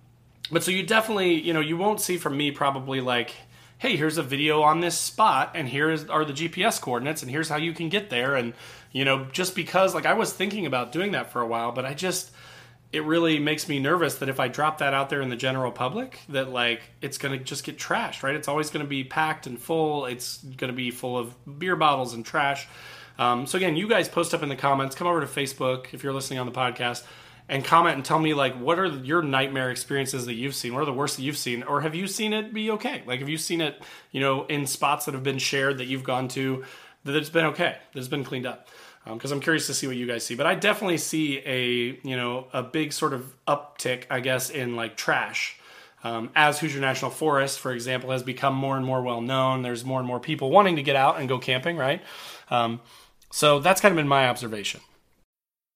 but 0.51 0.63
so 0.63 0.71
you 0.71 0.83
definitely 0.83 1.41
you 1.41 1.53
know 1.53 1.59
you 1.59 1.77
won't 1.77 2.01
see 2.01 2.17
from 2.17 2.37
me 2.37 2.51
probably 2.51 3.01
like 3.01 3.33
hey 3.77 3.95
here's 3.95 4.17
a 4.17 4.23
video 4.23 4.61
on 4.61 4.79
this 4.79 4.97
spot 4.97 5.51
and 5.55 5.67
here 5.67 5.89
are 6.09 6.25
the 6.25 6.33
gps 6.33 6.79
coordinates 6.79 7.21
and 7.21 7.31
here's 7.31 7.49
how 7.49 7.57
you 7.57 7.73
can 7.73 7.89
get 7.89 8.09
there 8.09 8.35
and 8.35 8.53
you 8.91 9.03
know 9.03 9.25
just 9.31 9.55
because 9.55 9.95
like 9.95 10.05
i 10.05 10.13
was 10.13 10.31
thinking 10.31 10.65
about 10.65 10.91
doing 10.91 11.11
that 11.13 11.31
for 11.31 11.41
a 11.41 11.47
while 11.47 11.71
but 11.71 11.85
i 11.85 11.93
just 11.93 12.31
it 12.93 13.03
really 13.05 13.39
makes 13.39 13.69
me 13.69 13.79
nervous 13.79 14.15
that 14.15 14.29
if 14.29 14.39
I 14.39 14.47
drop 14.47 14.79
that 14.79 14.93
out 14.93 15.09
there 15.09 15.21
in 15.21 15.29
the 15.29 15.35
general 15.35 15.71
public, 15.71 16.19
that 16.29 16.49
like 16.49 16.81
it's 17.01 17.17
gonna 17.17 17.37
just 17.37 17.63
get 17.63 17.77
trashed, 17.77 18.23
right? 18.23 18.35
It's 18.35 18.47
always 18.47 18.69
gonna 18.69 18.85
be 18.85 19.03
packed 19.03 19.47
and 19.47 19.59
full. 19.59 20.05
It's 20.05 20.37
gonna 20.37 20.73
be 20.73 20.91
full 20.91 21.17
of 21.17 21.33
beer 21.59 21.75
bottles 21.75 22.13
and 22.13 22.25
trash. 22.25 22.67
Um, 23.17 23.45
so 23.45 23.57
again, 23.57 23.75
you 23.75 23.87
guys 23.87 24.09
post 24.09 24.33
up 24.33 24.43
in 24.43 24.49
the 24.49 24.55
comments. 24.55 24.95
Come 24.95 25.07
over 25.07 25.21
to 25.21 25.27
Facebook 25.27 25.93
if 25.93 26.03
you're 26.03 26.13
listening 26.13 26.39
on 26.39 26.45
the 26.45 26.51
podcast 26.51 27.03
and 27.51 27.65
comment 27.65 27.95
and 27.95 28.05
tell 28.05 28.17
me 28.17 28.33
like 28.33 28.55
what 28.55 28.79
are 28.79 28.87
your 28.87 29.21
nightmare 29.21 29.69
experiences 29.69 30.25
that 30.25 30.33
you've 30.33 30.55
seen 30.55 30.73
what 30.73 30.81
are 30.81 30.85
the 30.85 30.93
worst 30.93 31.17
that 31.17 31.23
you've 31.23 31.37
seen 31.37 31.63
or 31.63 31.81
have 31.81 31.93
you 31.93 32.07
seen 32.07 32.33
it 32.33 32.53
be 32.53 32.71
okay 32.71 33.03
like 33.05 33.19
have 33.19 33.29
you 33.29 33.37
seen 33.37 33.61
it 33.61 33.79
you 34.11 34.21
know 34.21 34.45
in 34.45 34.65
spots 34.65 35.05
that 35.05 35.13
have 35.13 35.23
been 35.23 35.37
shared 35.37 35.77
that 35.77 35.85
you've 35.85 36.03
gone 36.03 36.27
to 36.27 36.63
that 37.03 37.15
it's 37.15 37.29
been 37.29 37.45
okay 37.45 37.77
that 37.93 37.99
it's 37.99 38.07
been 38.07 38.23
cleaned 38.23 38.45
up 38.45 38.67
because 39.05 39.31
um, 39.31 39.37
I'm 39.37 39.41
curious 39.41 39.67
to 39.67 39.73
see 39.73 39.87
what 39.87 39.95
you 39.95 40.07
guys 40.07 40.25
see. 40.25 40.35
But 40.35 40.45
I 40.45 40.55
definitely 40.55 40.97
see 40.97 41.39
a 41.39 41.99
you 42.07 42.15
know 42.15 42.47
a 42.53 42.63
big 42.63 42.93
sort 42.93 43.13
of 43.13 43.33
uptick, 43.47 44.03
I 44.09 44.19
guess, 44.19 44.49
in 44.49 44.75
like 44.75 44.95
trash. 44.97 45.57
Um, 46.03 46.31
as 46.35 46.59
Hoosier 46.59 46.79
National 46.79 47.11
Forest, 47.11 47.59
for 47.59 47.71
example, 47.71 48.09
has 48.09 48.23
become 48.23 48.55
more 48.55 48.75
and 48.75 48.85
more 48.85 49.01
well 49.01 49.21
known. 49.21 49.61
There's 49.61 49.85
more 49.85 49.99
and 49.99 50.07
more 50.07 50.19
people 50.19 50.49
wanting 50.49 50.75
to 50.77 50.83
get 50.83 50.95
out 50.95 51.19
and 51.19 51.29
go 51.29 51.37
camping, 51.37 51.77
right? 51.77 52.01
Um, 52.49 52.81
so 53.31 53.59
that's 53.59 53.81
kind 53.81 53.91
of 53.91 53.97
been 53.97 54.07
my 54.07 54.27
observation. 54.27 54.81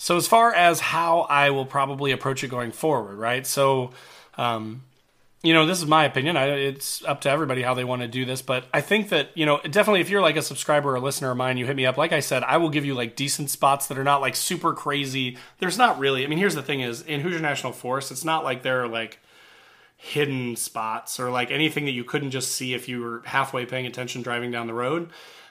So 0.00 0.16
as 0.16 0.26
far 0.26 0.54
as 0.54 0.80
how 0.80 1.26
I 1.28 1.50
will 1.50 1.66
probably 1.66 2.10
approach 2.10 2.42
it 2.42 2.48
going 2.48 2.72
forward, 2.72 3.18
right? 3.18 3.46
So, 3.46 3.90
um, 4.38 4.82
you 5.42 5.52
know, 5.52 5.66
this 5.66 5.78
is 5.78 5.86
my 5.86 6.06
opinion. 6.06 6.38
I, 6.38 6.46
it's 6.46 7.04
up 7.04 7.20
to 7.22 7.30
everybody 7.30 7.60
how 7.60 7.74
they 7.74 7.84
want 7.84 8.00
to 8.00 8.08
do 8.08 8.24
this, 8.24 8.40
but 8.40 8.64
I 8.72 8.80
think 8.80 9.10
that 9.10 9.28
you 9.34 9.44
know, 9.44 9.60
definitely 9.60 10.00
if 10.00 10.08
you're 10.08 10.22
like 10.22 10.36
a 10.36 10.42
subscriber 10.42 10.94
or 10.94 11.00
listener 11.00 11.30
of 11.30 11.36
mine, 11.36 11.58
you 11.58 11.66
hit 11.66 11.76
me 11.76 11.84
up. 11.84 11.98
Like 11.98 12.12
I 12.12 12.20
said, 12.20 12.42
I 12.44 12.56
will 12.56 12.70
give 12.70 12.86
you 12.86 12.94
like 12.94 13.14
decent 13.14 13.50
spots 13.50 13.88
that 13.88 13.98
are 13.98 14.04
not 14.04 14.22
like 14.22 14.36
super 14.36 14.72
crazy. 14.72 15.36
There's 15.58 15.76
not 15.76 15.98
really. 15.98 16.24
I 16.24 16.28
mean, 16.28 16.38
here's 16.38 16.54
the 16.54 16.62
thing: 16.62 16.80
is 16.80 17.02
in 17.02 17.20
Hoosier 17.20 17.40
National 17.40 17.74
Forest, 17.74 18.10
it's 18.10 18.24
not 18.24 18.42
like 18.42 18.62
there 18.62 18.82
are 18.82 18.88
like 18.88 19.18
hidden 19.98 20.56
spots 20.56 21.20
or 21.20 21.30
like 21.30 21.50
anything 21.50 21.84
that 21.84 21.92
you 21.92 22.04
couldn't 22.04 22.30
just 22.30 22.52
see 22.52 22.72
if 22.72 22.88
you 22.88 23.02
were 23.02 23.20
halfway 23.26 23.66
paying 23.66 23.84
attention 23.84 24.22
driving 24.22 24.50
down 24.50 24.66
the 24.66 24.72
road. 24.72 25.10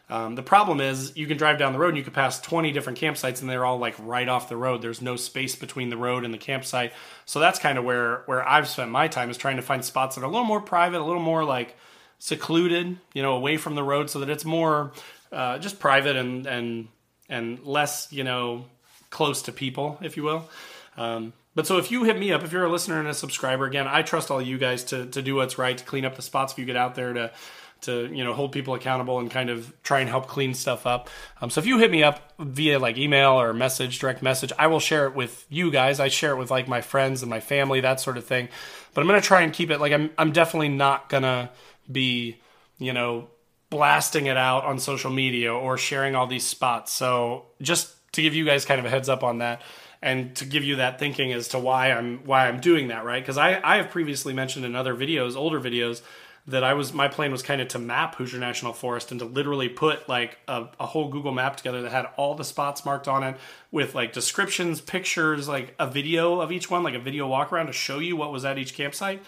Um, 0.09 0.33
the 0.33 0.43
problem 0.43 0.81
is 0.81 1.15
you 1.15 1.27
can 1.27 1.37
drive 1.37 1.59
down 1.59 1.71
the 1.71 1.79
road 1.79 1.89
and 1.89 1.97
you 1.97 2.03
could 2.03 2.13
pass 2.13 2.41
20 2.41 2.71
different 2.71 2.99
campsites 2.99 3.41
and 3.41 3.49
they're 3.49 3.65
all 3.65 3.77
like 3.77 3.95
right 3.99 4.27
off 4.27 4.49
the 4.49 4.57
road. 4.57 4.81
There's 4.81 5.03
no 5.03 5.15
space 5.15 5.55
between 5.55 5.89
the 5.89 5.97
road 5.97 6.25
and 6.25 6.33
the 6.33 6.39
campsite. 6.39 6.93
So 7.25 7.39
that's 7.39 7.59
kind 7.59 7.77
of 7.77 7.83
where 7.83 8.23
where 8.25 8.47
I've 8.47 8.67
spent 8.67 8.89
my 8.89 9.07
time 9.07 9.29
is 9.29 9.37
trying 9.37 9.57
to 9.57 9.61
find 9.61 9.85
spots 9.85 10.15
that 10.15 10.23
are 10.23 10.25
a 10.25 10.29
little 10.29 10.45
more 10.45 10.61
private, 10.61 10.99
a 10.99 11.05
little 11.05 11.21
more 11.21 11.43
like 11.43 11.77
secluded, 12.17 12.97
you 13.13 13.21
know, 13.21 13.33
away 13.33 13.57
from 13.57 13.75
the 13.75 13.83
road 13.83 14.09
so 14.09 14.19
that 14.19 14.29
it's 14.29 14.45
more 14.45 14.93
uh, 15.31 15.59
just 15.59 15.79
private 15.79 16.15
and 16.15 16.47
and 16.47 16.87
and 17.29 17.63
less, 17.63 18.11
you 18.11 18.23
know, 18.23 18.65
close 19.11 19.43
to 19.43 19.51
people, 19.51 19.99
if 20.01 20.17
you 20.17 20.23
will. 20.23 20.49
Um, 20.97 21.33
but 21.53 21.67
so 21.67 21.77
if 21.77 21.91
you 21.91 22.03
hit 22.03 22.17
me 22.17 22.31
up, 22.31 22.43
if 22.43 22.51
you're 22.51 22.65
a 22.65 22.71
listener 22.71 22.99
and 22.99 23.07
a 23.07 23.13
subscriber, 23.13 23.65
again, 23.65 23.87
I 23.87 24.01
trust 24.01 24.31
all 24.31 24.41
you 24.41 24.57
guys 24.57 24.85
to 24.85 25.05
to 25.07 25.21
do 25.21 25.35
what's 25.35 25.59
right, 25.59 25.77
to 25.77 25.83
clean 25.83 26.03
up 26.03 26.15
the 26.15 26.23
spots 26.23 26.53
if 26.53 26.59
you 26.59 26.65
get 26.65 26.75
out 26.75 26.95
there 26.95 27.13
to 27.13 27.31
to 27.81 28.07
you 28.13 28.23
know 28.23 28.33
hold 28.33 28.51
people 28.51 28.73
accountable 28.73 29.19
and 29.19 29.29
kind 29.29 29.49
of 29.49 29.73
try 29.83 29.99
and 29.99 30.09
help 30.09 30.27
clean 30.27 30.53
stuff 30.53 30.85
up. 30.85 31.09
Um, 31.41 31.49
so 31.49 31.59
if 31.59 31.65
you 31.67 31.77
hit 31.77 31.91
me 31.91 32.03
up 32.03 32.33
via 32.39 32.79
like 32.79 32.97
email 32.97 33.31
or 33.31 33.53
message, 33.53 33.99
direct 33.99 34.21
message, 34.21 34.51
I 34.57 34.67
will 34.67 34.79
share 34.79 35.05
it 35.07 35.15
with 35.15 35.45
you 35.49 35.71
guys. 35.71 35.99
I 35.99 36.07
share 36.07 36.31
it 36.31 36.37
with 36.37 36.51
like 36.51 36.67
my 36.67 36.81
friends 36.81 37.21
and 37.21 37.29
my 37.29 37.39
family, 37.39 37.81
that 37.81 37.99
sort 37.99 38.17
of 38.17 38.25
thing. 38.25 38.49
But 38.93 39.01
I'm 39.01 39.07
gonna 39.07 39.21
try 39.21 39.41
and 39.41 39.53
keep 39.53 39.71
it 39.71 39.79
like 39.79 39.93
I'm. 39.93 40.11
I'm 40.17 40.31
definitely 40.31 40.69
not 40.69 41.09
gonna 41.09 41.51
be 41.91 42.39
you 42.77 42.93
know 42.93 43.29
blasting 43.69 44.25
it 44.25 44.37
out 44.37 44.65
on 44.65 44.79
social 44.79 45.11
media 45.11 45.53
or 45.53 45.77
sharing 45.77 46.15
all 46.15 46.27
these 46.27 46.45
spots. 46.45 46.91
So 46.91 47.45
just 47.61 47.95
to 48.13 48.21
give 48.21 48.33
you 48.33 48.45
guys 48.45 48.65
kind 48.65 48.79
of 48.79 48.85
a 48.85 48.89
heads 48.89 49.09
up 49.09 49.23
on 49.23 49.39
that 49.39 49.61
and 50.01 50.35
to 50.37 50.45
give 50.45 50.63
you 50.63 50.77
that 50.77 50.99
thinking 50.99 51.33
as 51.33 51.49
to 51.49 51.59
why 51.59 51.91
I'm 51.91 52.19
why 52.25 52.47
I'm 52.47 52.59
doing 52.59 52.87
that, 52.87 53.03
right? 53.03 53.21
Because 53.21 53.37
I, 53.37 53.59
I 53.63 53.77
have 53.77 53.89
previously 53.89 54.33
mentioned 54.33 54.65
in 54.65 54.75
other 54.75 54.95
videos, 54.95 55.35
older 55.35 55.59
videos, 55.59 56.01
that 56.47 56.63
I 56.63 56.73
was 56.73 56.93
my 56.93 57.07
plan 57.07 57.31
was 57.31 57.43
kind 57.43 57.61
of 57.61 57.67
to 57.69 57.79
map 57.79 58.15
Hoosier 58.15 58.39
National 58.39 58.73
Forest 58.73 59.11
and 59.11 59.19
to 59.19 59.25
literally 59.25 59.69
put 59.69 60.09
like 60.09 60.37
a, 60.47 60.67
a, 60.79 60.85
whole 60.85 61.09
Google 61.09 61.31
map 61.31 61.57
together 61.57 61.81
that 61.81 61.91
had 61.91 62.07
all 62.17 62.35
the 62.35 62.43
spots 62.43 62.85
marked 62.85 63.07
on 63.07 63.23
it 63.23 63.37
with 63.71 63.93
like 63.93 64.13
descriptions, 64.13 64.81
pictures, 64.81 65.47
like 65.47 65.75
a 65.79 65.87
video 65.87 66.39
of 66.39 66.51
each 66.51 66.69
one, 66.69 66.83
like 66.83 66.95
a 66.95 66.99
video 66.99 67.27
walk 67.27 67.53
around 67.53 67.67
to 67.67 67.73
show 67.73 67.99
you 67.99 68.15
what 68.15 68.31
was 68.31 68.45
at 68.45 68.57
each 68.57 68.73
campsite. 68.73 69.23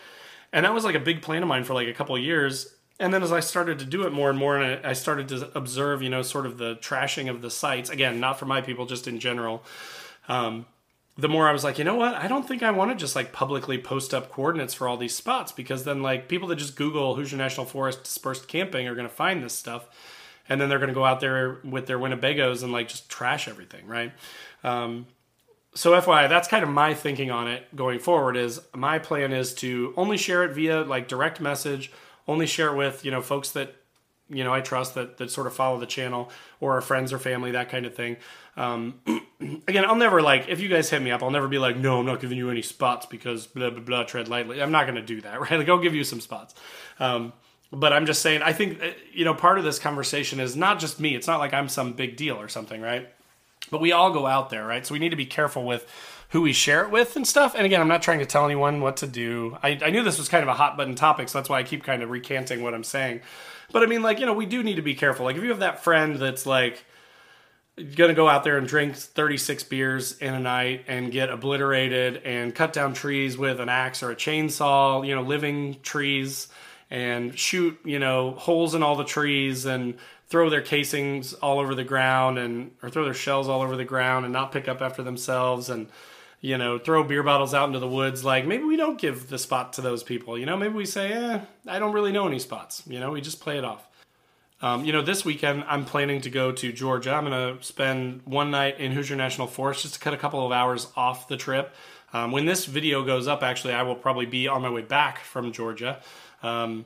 And 0.51 0.65
that 0.65 0.73
was 0.73 0.83
like 0.83 0.95
a 0.95 0.99
big 0.99 1.21
plan 1.21 1.43
of 1.43 1.47
mine 1.47 1.63
for 1.63 1.73
like 1.73 1.87
a 1.87 1.93
couple 1.93 2.17
years. 2.17 2.75
and 2.99 3.13
then 3.13 3.23
as 3.23 3.31
I 3.31 3.39
started 3.39 3.79
to 3.79 3.85
do 3.85 4.03
it 4.03 4.11
more 4.11 4.29
and 4.29 4.37
more, 4.37 4.57
and 4.57 4.85
I 4.85 4.93
started 4.93 5.27
to 5.29 5.55
observe, 5.57 6.01
you 6.01 6.09
know, 6.09 6.21
sort 6.21 6.45
of 6.45 6.57
the 6.57 6.75
trashing 6.77 7.29
of 7.29 7.41
the 7.41 7.49
sites 7.49 7.89
again, 7.89 8.19
not 8.19 8.39
for 8.39 8.45
my 8.45 8.61
people, 8.61 8.85
just 8.85 9.07
in 9.07 9.19
general. 9.19 9.63
Um, 10.27 10.65
the 11.17 11.29
more 11.29 11.47
I 11.47 11.51
was 11.51 11.63
like, 11.63 11.77
you 11.77 11.83
know 11.83 11.95
what? 11.95 12.15
I 12.15 12.27
don't 12.27 12.47
think 12.47 12.63
I 12.63 12.71
want 12.71 12.91
to 12.91 12.95
just 12.95 13.15
like 13.15 13.33
publicly 13.33 13.77
post 13.77 14.13
up 14.13 14.31
coordinates 14.31 14.73
for 14.73 14.87
all 14.87 14.97
these 14.97 15.15
spots 15.15 15.51
because 15.51 15.83
then 15.83 16.01
like 16.01 16.29
people 16.29 16.47
that 16.49 16.55
just 16.55 16.75
Google 16.75 17.15
Hoosier 17.15 17.37
National 17.37 17.65
Forest 17.65 18.03
dispersed 18.03 18.47
camping 18.47 18.87
are 18.87 18.95
going 18.95 19.07
to 19.07 19.13
find 19.13 19.43
this 19.43 19.53
stuff, 19.53 19.87
and 20.47 20.59
then 20.59 20.69
they're 20.69 20.79
going 20.79 20.89
to 20.89 20.95
go 20.95 21.05
out 21.05 21.19
there 21.19 21.59
with 21.63 21.85
their 21.85 21.99
Winnebagos 21.99 22.63
and 22.63 22.71
like 22.71 22.87
just 22.87 23.09
trash 23.09 23.47
everything, 23.47 23.87
right? 23.87 24.13
Um, 24.63 25.07
so 25.73 25.91
FYI, 25.91 26.27
that's 26.27 26.47
kind 26.47 26.63
of 26.63 26.69
my 26.69 26.93
thinking 26.93 27.31
on 27.31 27.47
it 27.47 27.75
going 27.75 27.99
forward. 27.99 28.37
Is 28.37 28.61
my 28.73 28.99
plan 28.99 29.33
is 29.33 29.53
to 29.55 29.93
only 29.97 30.17
share 30.17 30.43
it 30.43 30.53
via 30.53 30.81
like 30.81 31.07
direct 31.07 31.41
message, 31.41 31.91
only 32.27 32.47
share 32.47 32.69
it 32.69 32.77
with 32.77 33.03
you 33.03 33.11
know 33.11 33.21
folks 33.21 33.51
that 33.51 33.75
you 34.31 34.43
know 34.43 34.53
I 34.53 34.61
trust 34.61 34.95
that 34.95 35.17
that 35.17 35.31
sort 35.31 35.47
of 35.47 35.53
follow 35.53 35.79
the 35.79 35.85
channel 35.85 36.31
or 36.59 36.73
our 36.73 36.81
friends 36.81 37.13
or 37.13 37.19
family, 37.19 37.51
that 37.51 37.69
kind 37.69 37.85
of 37.85 37.95
thing. 37.95 38.17
Um, 38.57 38.99
again, 39.67 39.85
I'll 39.85 39.95
never 39.95 40.21
like 40.21 40.47
if 40.49 40.59
you 40.59 40.69
guys 40.69 40.89
hit 40.89 41.01
me 41.01 41.11
up, 41.11 41.23
I'll 41.23 41.31
never 41.31 41.47
be 41.47 41.57
like, 41.57 41.77
no, 41.77 41.99
I'm 41.99 42.05
not 42.05 42.19
giving 42.19 42.37
you 42.37 42.49
any 42.49 42.61
spots 42.61 43.05
because 43.05 43.47
blah 43.47 43.69
blah 43.69 43.81
blah. 43.81 44.03
Tread 44.03 44.27
lightly. 44.27 44.61
I'm 44.61 44.71
not 44.71 44.85
going 44.85 44.95
to 44.95 45.01
do 45.01 45.21
that, 45.21 45.39
right? 45.41 45.51
Like 45.51 45.69
I'll 45.69 45.79
give 45.79 45.95
you 45.95 46.03
some 46.03 46.21
spots. 46.21 46.55
Um, 46.99 47.33
but 47.73 47.93
I'm 47.93 48.05
just 48.05 48.21
saying, 48.21 48.41
I 48.41 48.53
think 48.53 48.81
uh, 48.81 48.91
you 49.13 49.25
know 49.25 49.33
part 49.33 49.57
of 49.57 49.63
this 49.63 49.79
conversation 49.79 50.39
is 50.39 50.55
not 50.55 50.79
just 50.79 50.99
me. 50.99 51.15
It's 51.15 51.27
not 51.27 51.39
like 51.39 51.53
I'm 51.53 51.69
some 51.69 51.93
big 51.93 52.17
deal 52.17 52.35
or 52.35 52.47
something, 52.47 52.81
right? 52.81 53.09
But 53.69 53.79
we 53.79 53.91
all 53.91 54.11
go 54.11 54.27
out 54.27 54.49
there, 54.49 54.65
right? 54.65 54.85
So 54.85 54.93
we 54.93 54.99
need 54.99 55.09
to 55.09 55.15
be 55.15 55.25
careful 55.25 55.63
with 55.63 55.85
who 56.31 56.41
we 56.41 56.53
share 56.53 56.83
it 56.83 56.91
with 56.91 57.15
and 57.15 57.27
stuff. 57.27 57.55
And 57.55 57.65
again, 57.65 57.81
I'm 57.81 57.87
not 57.87 58.01
trying 58.01 58.19
to 58.19 58.25
tell 58.25 58.45
anyone 58.45 58.81
what 58.81 58.97
to 58.97 59.07
do. 59.07 59.57
I, 59.61 59.79
I 59.81 59.89
knew 59.89 60.01
this 60.03 60.17
was 60.17 60.29
kind 60.29 60.43
of 60.43 60.49
a 60.49 60.53
hot 60.53 60.77
button 60.77 60.95
topic, 60.95 61.29
so 61.29 61.37
that's 61.37 61.49
why 61.49 61.59
I 61.59 61.63
keep 61.63 61.83
kind 61.83 62.01
of 62.01 62.09
recanting 62.09 62.63
what 62.63 62.73
I'm 62.73 62.85
saying. 62.85 63.21
But 63.71 63.83
I 63.83 63.85
mean, 63.85 64.01
like, 64.01 64.19
you 64.19 64.25
know, 64.25 64.33
we 64.33 64.45
do 64.45 64.63
need 64.63 64.75
to 64.75 64.81
be 64.81 64.95
careful. 64.95 65.25
Like, 65.25 65.35
if 65.35 65.43
you 65.43 65.49
have 65.49 65.59
that 65.59 65.83
friend 65.83 66.15
that's 66.15 66.45
like, 66.45 66.85
gonna 67.95 68.13
go 68.13 68.27
out 68.27 68.43
there 68.43 68.57
and 68.57 68.67
drink 68.67 68.95
36 68.95 69.63
beers 69.63 70.17
in 70.19 70.33
a 70.33 70.39
night 70.39 70.85
and 70.87 71.11
get 71.11 71.29
obliterated 71.29 72.17
and 72.23 72.53
cut 72.53 72.73
down 72.73 72.93
trees 72.93 73.37
with 73.37 73.59
an 73.59 73.69
axe 73.69 74.03
or 74.03 74.11
a 74.11 74.15
chainsaw, 74.15 75.05
you 75.05 75.15
know, 75.15 75.21
living 75.21 75.79
trees 75.81 76.47
and 76.89 77.37
shoot, 77.37 77.77
you 77.83 77.99
know, 77.99 78.31
holes 78.31 78.75
in 78.75 78.83
all 78.83 78.95
the 78.95 79.05
trees 79.05 79.65
and 79.65 79.95
throw 80.27 80.49
their 80.49 80.61
casings 80.61 81.33
all 81.33 81.59
over 81.59 81.75
the 81.75 81.83
ground 81.83 82.37
and 82.37 82.71
or 82.81 82.89
throw 82.89 83.03
their 83.03 83.13
shells 83.13 83.49
all 83.49 83.61
over 83.61 83.75
the 83.75 83.85
ground 83.85 84.25
and 84.25 84.33
not 84.33 84.51
pick 84.51 84.67
up 84.67 84.81
after 84.81 85.03
themselves 85.03 85.69
and 85.69 85.87
you 86.41 86.57
know 86.57 86.77
throw 86.77 87.03
beer 87.03 87.23
bottles 87.23 87.53
out 87.53 87.67
into 87.67 87.79
the 87.79 87.87
woods 87.87 88.25
like 88.25 88.45
maybe 88.45 88.63
we 88.63 88.75
don't 88.75 88.99
give 88.99 89.29
the 89.29 89.37
spot 89.37 89.73
to 89.73 89.81
those 89.81 90.03
people 90.03 90.37
you 90.37 90.45
know 90.45 90.57
maybe 90.57 90.73
we 90.73 90.85
say 90.85 91.11
eh 91.13 91.39
i 91.67 91.79
don't 91.79 91.93
really 91.93 92.11
know 92.11 92.27
any 92.27 92.39
spots 92.39 92.83
you 92.87 92.99
know 92.99 93.11
we 93.11 93.21
just 93.21 93.39
play 93.39 93.57
it 93.57 93.63
off 93.63 93.87
um, 94.61 94.85
you 94.85 94.91
know 94.91 95.01
this 95.01 95.23
weekend 95.23 95.63
i'm 95.67 95.85
planning 95.85 96.19
to 96.19 96.29
go 96.29 96.51
to 96.51 96.71
georgia 96.71 97.13
i'm 97.13 97.25
going 97.25 97.57
to 97.57 97.63
spend 97.63 98.21
one 98.25 98.51
night 98.51 98.79
in 98.79 98.91
hoosier 98.91 99.15
national 99.15 99.47
forest 99.47 99.83
just 99.83 99.93
to 99.93 99.99
cut 99.99 100.13
a 100.13 100.17
couple 100.17 100.45
of 100.45 100.51
hours 100.51 100.87
off 100.95 101.27
the 101.27 101.37
trip 101.37 101.73
um, 102.13 102.31
when 102.31 102.45
this 102.45 102.65
video 102.65 103.03
goes 103.03 103.27
up 103.27 103.43
actually 103.43 103.73
i 103.73 103.83
will 103.83 103.95
probably 103.95 104.25
be 104.25 104.47
on 104.47 104.61
my 104.61 104.69
way 104.69 104.81
back 104.81 105.19
from 105.19 105.51
georgia 105.51 105.99
um, 106.43 106.85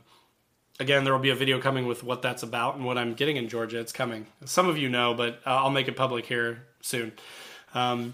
again, 0.79 1.03
there 1.03 1.13
will 1.13 1.21
be 1.21 1.29
a 1.29 1.35
video 1.35 1.59
coming 1.59 1.85
with 1.85 2.03
what 2.03 2.21
that's 2.21 2.43
about 2.43 2.75
and 2.75 2.85
what 2.85 2.97
I'm 2.97 3.13
getting 3.13 3.38
in 3.38 3.47
Georgia. 3.47 3.79
It's 3.79 3.91
coming. 3.91 4.27
Some 4.45 4.67
of 4.67 4.77
you 4.77 4.89
know, 4.89 5.13
but 5.13 5.41
uh, 5.45 5.51
I'll 5.51 5.69
make 5.69 5.88
it 5.88 5.95
public 5.95 6.25
here 6.25 6.63
soon. 6.81 7.13
Um, 7.74 8.13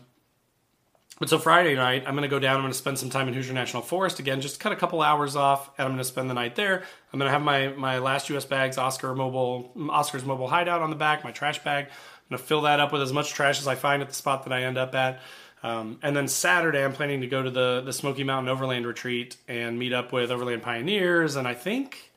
but 1.21 1.29
so 1.29 1.37
Friday 1.37 1.75
night, 1.75 2.05
I'm 2.07 2.15
going 2.15 2.23
to 2.23 2.27
go 2.27 2.39
down. 2.39 2.55
I'm 2.55 2.63
going 2.63 2.71
to 2.71 2.77
spend 2.77 2.97
some 2.97 3.11
time 3.11 3.27
in 3.27 3.35
Hoosier 3.35 3.53
National 3.53 3.83
Forest 3.83 4.17
again, 4.17 4.41
just 4.41 4.59
cut 4.59 4.71
a 4.71 4.75
couple 4.75 5.03
hours 5.03 5.35
off, 5.35 5.69
and 5.77 5.85
I'm 5.85 5.91
going 5.91 5.99
to 5.99 6.03
spend 6.03 6.31
the 6.31 6.33
night 6.33 6.55
there. 6.55 6.81
I'm 7.13 7.19
going 7.19 7.27
to 7.27 7.31
have 7.31 7.43
my 7.43 7.67
my 7.67 7.99
last 7.99 8.27
U.S. 8.31 8.43
bags, 8.43 8.79
Oscar 8.79 9.13
mobile, 9.13 9.71
Oscar's 9.91 10.25
mobile 10.25 10.47
hideout 10.47 10.81
on 10.81 10.89
the 10.89 10.95
back, 10.95 11.23
my 11.23 11.29
trash 11.29 11.63
bag. 11.63 11.85
I'm 11.85 12.29
going 12.29 12.39
to 12.39 12.43
fill 12.43 12.61
that 12.61 12.79
up 12.79 12.91
with 12.91 13.03
as 13.03 13.13
much 13.13 13.33
trash 13.33 13.59
as 13.59 13.67
I 13.67 13.75
find 13.75 14.01
at 14.01 14.09
the 14.09 14.15
spot 14.15 14.45
that 14.45 14.51
I 14.51 14.63
end 14.63 14.79
up 14.79 14.95
at. 14.95 15.21
Um, 15.61 15.99
and 16.01 16.17
then 16.17 16.27
Saturday, 16.27 16.83
I'm 16.83 16.93
planning 16.93 17.21
to 17.21 17.27
go 17.27 17.43
to 17.43 17.51
the 17.51 17.83
the 17.85 17.93
Smoky 17.93 18.23
Mountain 18.23 18.49
Overland 18.49 18.87
Retreat 18.87 19.37
and 19.47 19.77
meet 19.77 19.93
up 19.93 20.11
with 20.11 20.31
Overland 20.31 20.63
Pioneers, 20.63 21.35
and 21.35 21.47
I 21.47 21.53
think 21.53 22.11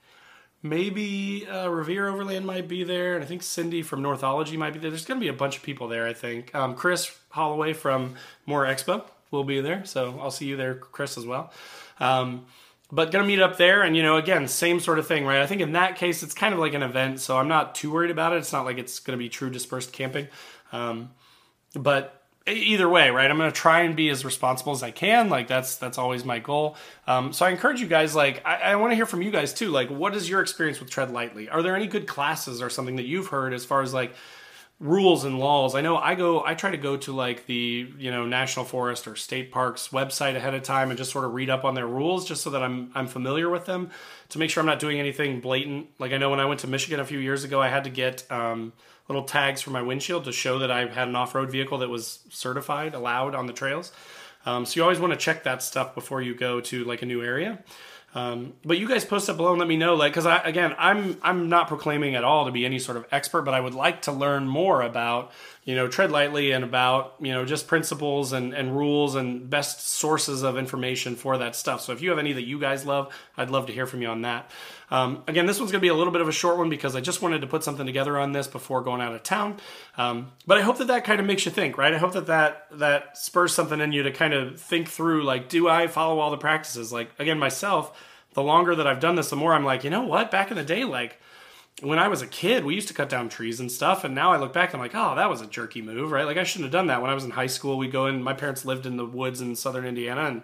maybe 0.62 1.46
uh, 1.46 1.68
Revere 1.68 2.08
Overland 2.08 2.46
might 2.46 2.68
be 2.68 2.84
there, 2.84 3.16
and 3.16 3.22
I 3.22 3.26
think 3.26 3.42
Cindy 3.42 3.82
from 3.82 4.00
Northology 4.00 4.56
might 4.56 4.72
be 4.72 4.78
there. 4.78 4.90
There's 4.90 5.04
going 5.04 5.20
to 5.20 5.24
be 5.24 5.28
a 5.28 5.34
bunch 5.34 5.58
of 5.58 5.62
people 5.62 5.88
there, 5.88 6.06
I 6.06 6.14
think. 6.14 6.54
Um, 6.54 6.74
Chris 6.74 7.14
Holloway 7.34 7.72
from 7.72 8.14
More 8.46 8.64
Expo 8.64 9.02
will 9.32 9.44
be 9.44 9.60
there, 9.60 9.84
so 9.84 10.18
I'll 10.20 10.30
see 10.30 10.46
you 10.46 10.56
there, 10.56 10.76
Chris, 10.76 11.18
as 11.18 11.26
well. 11.26 11.52
Um, 11.98 12.46
but 12.92 13.10
gonna 13.10 13.26
meet 13.26 13.40
up 13.40 13.56
there, 13.56 13.82
and 13.82 13.96
you 13.96 14.02
know, 14.02 14.16
again, 14.16 14.46
same 14.46 14.78
sort 14.78 15.00
of 15.00 15.06
thing, 15.06 15.26
right? 15.26 15.40
I 15.40 15.46
think 15.46 15.60
in 15.60 15.72
that 15.72 15.96
case, 15.96 16.22
it's 16.22 16.34
kind 16.34 16.54
of 16.54 16.60
like 16.60 16.74
an 16.74 16.82
event, 16.82 17.18
so 17.18 17.36
I'm 17.36 17.48
not 17.48 17.74
too 17.74 17.90
worried 17.90 18.12
about 18.12 18.32
it. 18.32 18.36
It's 18.36 18.52
not 18.52 18.64
like 18.64 18.78
it's 18.78 19.00
gonna 19.00 19.18
be 19.18 19.28
true 19.28 19.50
dispersed 19.50 19.92
camping, 19.92 20.28
um, 20.70 21.10
but 21.74 22.22
either 22.46 22.88
way, 22.88 23.10
right? 23.10 23.30
I'm 23.30 23.38
to 23.38 23.50
try 23.50 23.80
and 23.80 23.96
be 23.96 24.10
as 24.10 24.24
responsible 24.24 24.72
as 24.72 24.82
I 24.82 24.90
can. 24.90 25.28
Like 25.28 25.48
that's 25.48 25.76
that's 25.76 25.98
always 25.98 26.24
my 26.24 26.38
goal. 26.38 26.76
Um, 27.06 27.32
so 27.32 27.46
I 27.46 27.50
encourage 27.50 27.80
you 27.80 27.88
guys. 27.88 28.14
Like 28.14 28.46
I, 28.46 28.56
I 28.56 28.76
want 28.76 28.92
to 28.92 28.96
hear 28.96 29.06
from 29.06 29.22
you 29.22 29.30
guys 29.30 29.52
too. 29.54 29.70
Like 29.70 29.88
what 29.90 30.14
is 30.14 30.28
your 30.28 30.40
experience 30.40 30.78
with 30.78 30.90
Tread 30.90 31.10
Lightly? 31.10 31.48
Are 31.48 31.62
there 31.62 31.74
any 31.74 31.86
good 31.86 32.06
classes 32.06 32.62
or 32.62 32.70
something 32.70 32.96
that 32.96 33.06
you've 33.06 33.28
heard 33.28 33.54
as 33.54 33.64
far 33.64 33.82
as 33.82 33.94
like 33.94 34.14
rules 34.80 35.24
and 35.24 35.38
laws? 35.38 35.74
I 35.74 35.80
know 35.80 35.96
I 35.96 36.14
go. 36.14 36.44
I 36.44 36.54
try 36.54 36.70
to 36.70 36.76
go 36.76 36.96
to 36.98 37.12
like 37.12 37.46
the 37.46 37.88
you 37.98 38.10
know 38.10 38.26
National 38.26 38.64
Forest 38.64 39.06
or 39.06 39.16
State 39.16 39.52
Parks 39.52 39.88
website 39.88 40.36
ahead 40.36 40.54
of 40.54 40.62
time 40.62 40.90
and 40.90 40.98
just 40.98 41.10
sort 41.10 41.24
of 41.24 41.34
read 41.34 41.50
up 41.50 41.64
on 41.64 41.74
their 41.74 41.86
rules 41.86 42.26
just 42.26 42.42
so 42.42 42.50
that 42.50 42.62
I'm 42.62 42.90
I'm 42.94 43.06
familiar 43.06 43.50
with 43.50 43.66
them 43.66 43.90
to 44.30 44.38
make 44.38 44.50
sure 44.50 44.60
I'm 44.60 44.66
not 44.66 44.78
doing 44.78 44.98
anything 44.98 45.40
blatant. 45.40 45.88
Like 45.98 46.12
I 46.12 46.18
know 46.18 46.30
when 46.30 46.40
I 46.40 46.46
went 46.46 46.60
to 46.60 46.66
Michigan 46.66 47.00
a 47.00 47.04
few 47.04 47.18
years 47.18 47.44
ago, 47.44 47.60
I 47.60 47.68
had 47.68 47.84
to 47.84 47.90
get. 47.90 48.30
Um, 48.30 48.72
little 49.08 49.24
tags 49.24 49.60
for 49.60 49.70
my 49.70 49.82
windshield 49.82 50.24
to 50.24 50.32
show 50.32 50.60
that 50.60 50.70
I 50.70 50.86
had 50.86 51.08
an 51.08 51.16
off 51.16 51.34
road 51.34 51.50
vehicle 51.50 51.78
that 51.78 51.90
was 51.90 52.20
certified, 52.30 52.94
allowed 52.94 53.34
on 53.34 53.46
the 53.46 53.52
trails. 53.52 53.92
Um, 54.46 54.66
so 54.66 54.76
you 54.76 54.82
always 54.82 54.98
want 54.98 55.12
to 55.12 55.18
check 55.18 55.44
that 55.44 55.62
stuff 55.62 55.94
before 55.94 56.22
you 56.22 56.34
go 56.34 56.60
to 56.62 56.84
like 56.84 57.02
a 57.02 57.06
new 57.06 57.22
area. 57.22 57.62
Um, 58.14 58.52
but 58.64 58.78
you 58.78 58.88
guys 58.88 59.04
post 59.04 59.28
up 59.28 59.36
below 59.36 59.50
and 59.50 59.58
let 59.58 59.66
me 59.66 59.76
know, 59.76 59.94
like, 59.94 60.12
because 60.12 60.24
I 60.26 60.38
again, 60.38 60.74
I'm 60.78 61.18
I'm 61.22 61.48
not 61.48 61.66
proclaiming 61.66 62.14
at 62.14 62.22
all 62.22 62.44
to 62.46 62.52
be 62.52 62.64
any 62.64 62.78
sort 62.78 62.96
of 62.96 63.04
expert, 63.10 63.42
but 63.42 63.54
I 63.54 63.60
would 63.60 63.74
like 63.74 64.02
to 64.02 64.12
learn 64.12 64.46
more 64.46 64.82
about, 64.82 65.32
you 65.64 65.74
know, 65.74 65.88
tread 65.88 66.10
lightly 66.12 66.52
and 66.52 66.62
about, 66.62 67.14
you 67.20 67.32
know, 67.32 67.44
just 67.44 67.66
principles 67.66 68.32
and 68.32 68.52
and 68.52 68.76
rules 68.76 69.14
and 69.14 69.48
best 69.48 69.88
sources 69.88 70.42
of 70.42 70.58
information 70.58 71.16
for 71.16 71.38
that 71.38 71.56
stuff. 71.56 71.80
So 71.80 71.92
if 71.92 72.02
you 72.02 72.10
have 72.10 72.18
any 72.18 72.34
that 72.34 72.44
you 72.44 72.58
guys 72.58 72.84
love, 72.84 73.14
I'd 73.36 73.50
love 73.50 73.66
to 73.66 73.72
hear 73.72 73.86
from 73.86 74.02
you 74.02 74.08
on 74.08 74.22
that. 74.22 74.50
Um, 74.90 75.22
again, 75.26 75.46
this 75.46 75.58
one's 75.58 75.72
going 75.72 75.80
to 75.80 75.84
be 75.84 75.88
a 75.88 75.94
little 75.94 76.12
bit 76.12 76.20
of 76.20 76.28
a 76.28 76.32
short 76.32 76.58
one 76.58 76.68
because 76.68 76.94
I 76.94 77.00
just 77.00 77.22
wanted 77.22 77.40
to 77.40 77.46
put 77.46 77.64
something 77.64 77.86
together 77.86 78.18
on 78.18 78.32
this 78.32 78.46
before 78.46 78.82
going 78.82 79.00
out 79.00 79.14
of 79.14 79.22
town. 79.22 79.56
Um, 79.96 80.32
but 80.46 80.58
I 80.58 80.60
hope 80.60 80.78
that 80.78 80.88
that 80.88 81.04
kind 81.04 81.18
of 81.18 81.26
makes 81.26 81.46
you 81.46 81.50
think, 81.50 81.78
right? 81.78 81.94
I 81.94 81.98
hope 81.98 82.12
that 82.12 82.26
that 82.26 82.66
that 82.72 83.16
spurs 83.16 83.54
something 83.54 83.80
in 83.80 83.92
you 83.92 84.02
to 84.02 84.12
kind 84.12 84.34
of 84.34 84.60
think 84.60 84.88
through, 84.88 85.24
like, 85.24 85.48
do 85.48 85.68
I 85.68 85.86
follow 85.86 86.18
all 86.18 86.30
the 86.30 86.36
practices? 86.36 86.92
Like, 86.92 87.10
again, 87.18 87.38
myself, 87.38 87.98
the 88.34 88.42
longer 88.42 88.74
that 88.74 88.86
I've 88.86 89.00
done 89.00 89.14
this, 89.14 89.30
the 89.30 89.36
more 89.36 89.54
I'm 89.54 89.64
like, 89.64 89.82
you 89.82 89.90
know 89.90 90.02
what? 90.02 90.30
Back 90.30 90.50
in 90.50 90.58
the 90.58 90.64
day, 90.64 90.84
like 90.84 91.18
when 91.82 91.98
I 91.98 92.08
was 92.08 92.22
a 92.22 92.26
kid, 92.26 92.64
we 92.64 92.74
used 92.74 92.88
to 92.88 92.94
cut 92.94 93.08
down 93.08 93.28
trees 93.28 93.60
and 93.60 93.70
stuff. 93.70 94.04
And 94.04 94.14
now 94.14 94.32
I 94.32 94.36
look 94.36 94.52
back, 94.52 94.72
and 94.72 94.76
I'm 94.76 94.80
like, 94.80 94.94
oh, 94.94 95.16
that 95.16 95.28
was 95.28 95.40
a 95.40 95.46
jerky 95.46 95.82
move, 95.82 96.12
right? 96.12 96.24
Like 96.24 96.36
I 96.36 96.44
shouldn't 96.44 96.66
have 96.66 96.72
done 96.72 96.86
that. 96.86 97.02
When 97.02 97.10
I 97.10 97.14
was 97.14 97.24
in 97.24 97.32
high 97.32 97.48
school, 97.48 97.78
we'd 97.78 97.92
go 97.92 98.06
in. 98.06 98.22
My 98.22 98.34
parents 98.34 98.64
lived 98.64 98.86
in 98.86 98.96
the 98.96 99.06
woods 99.06 99.40
in 99.40 99.56
southern 99.56 99.84
Indiana, 99.84 100.22
and 100.22 100.42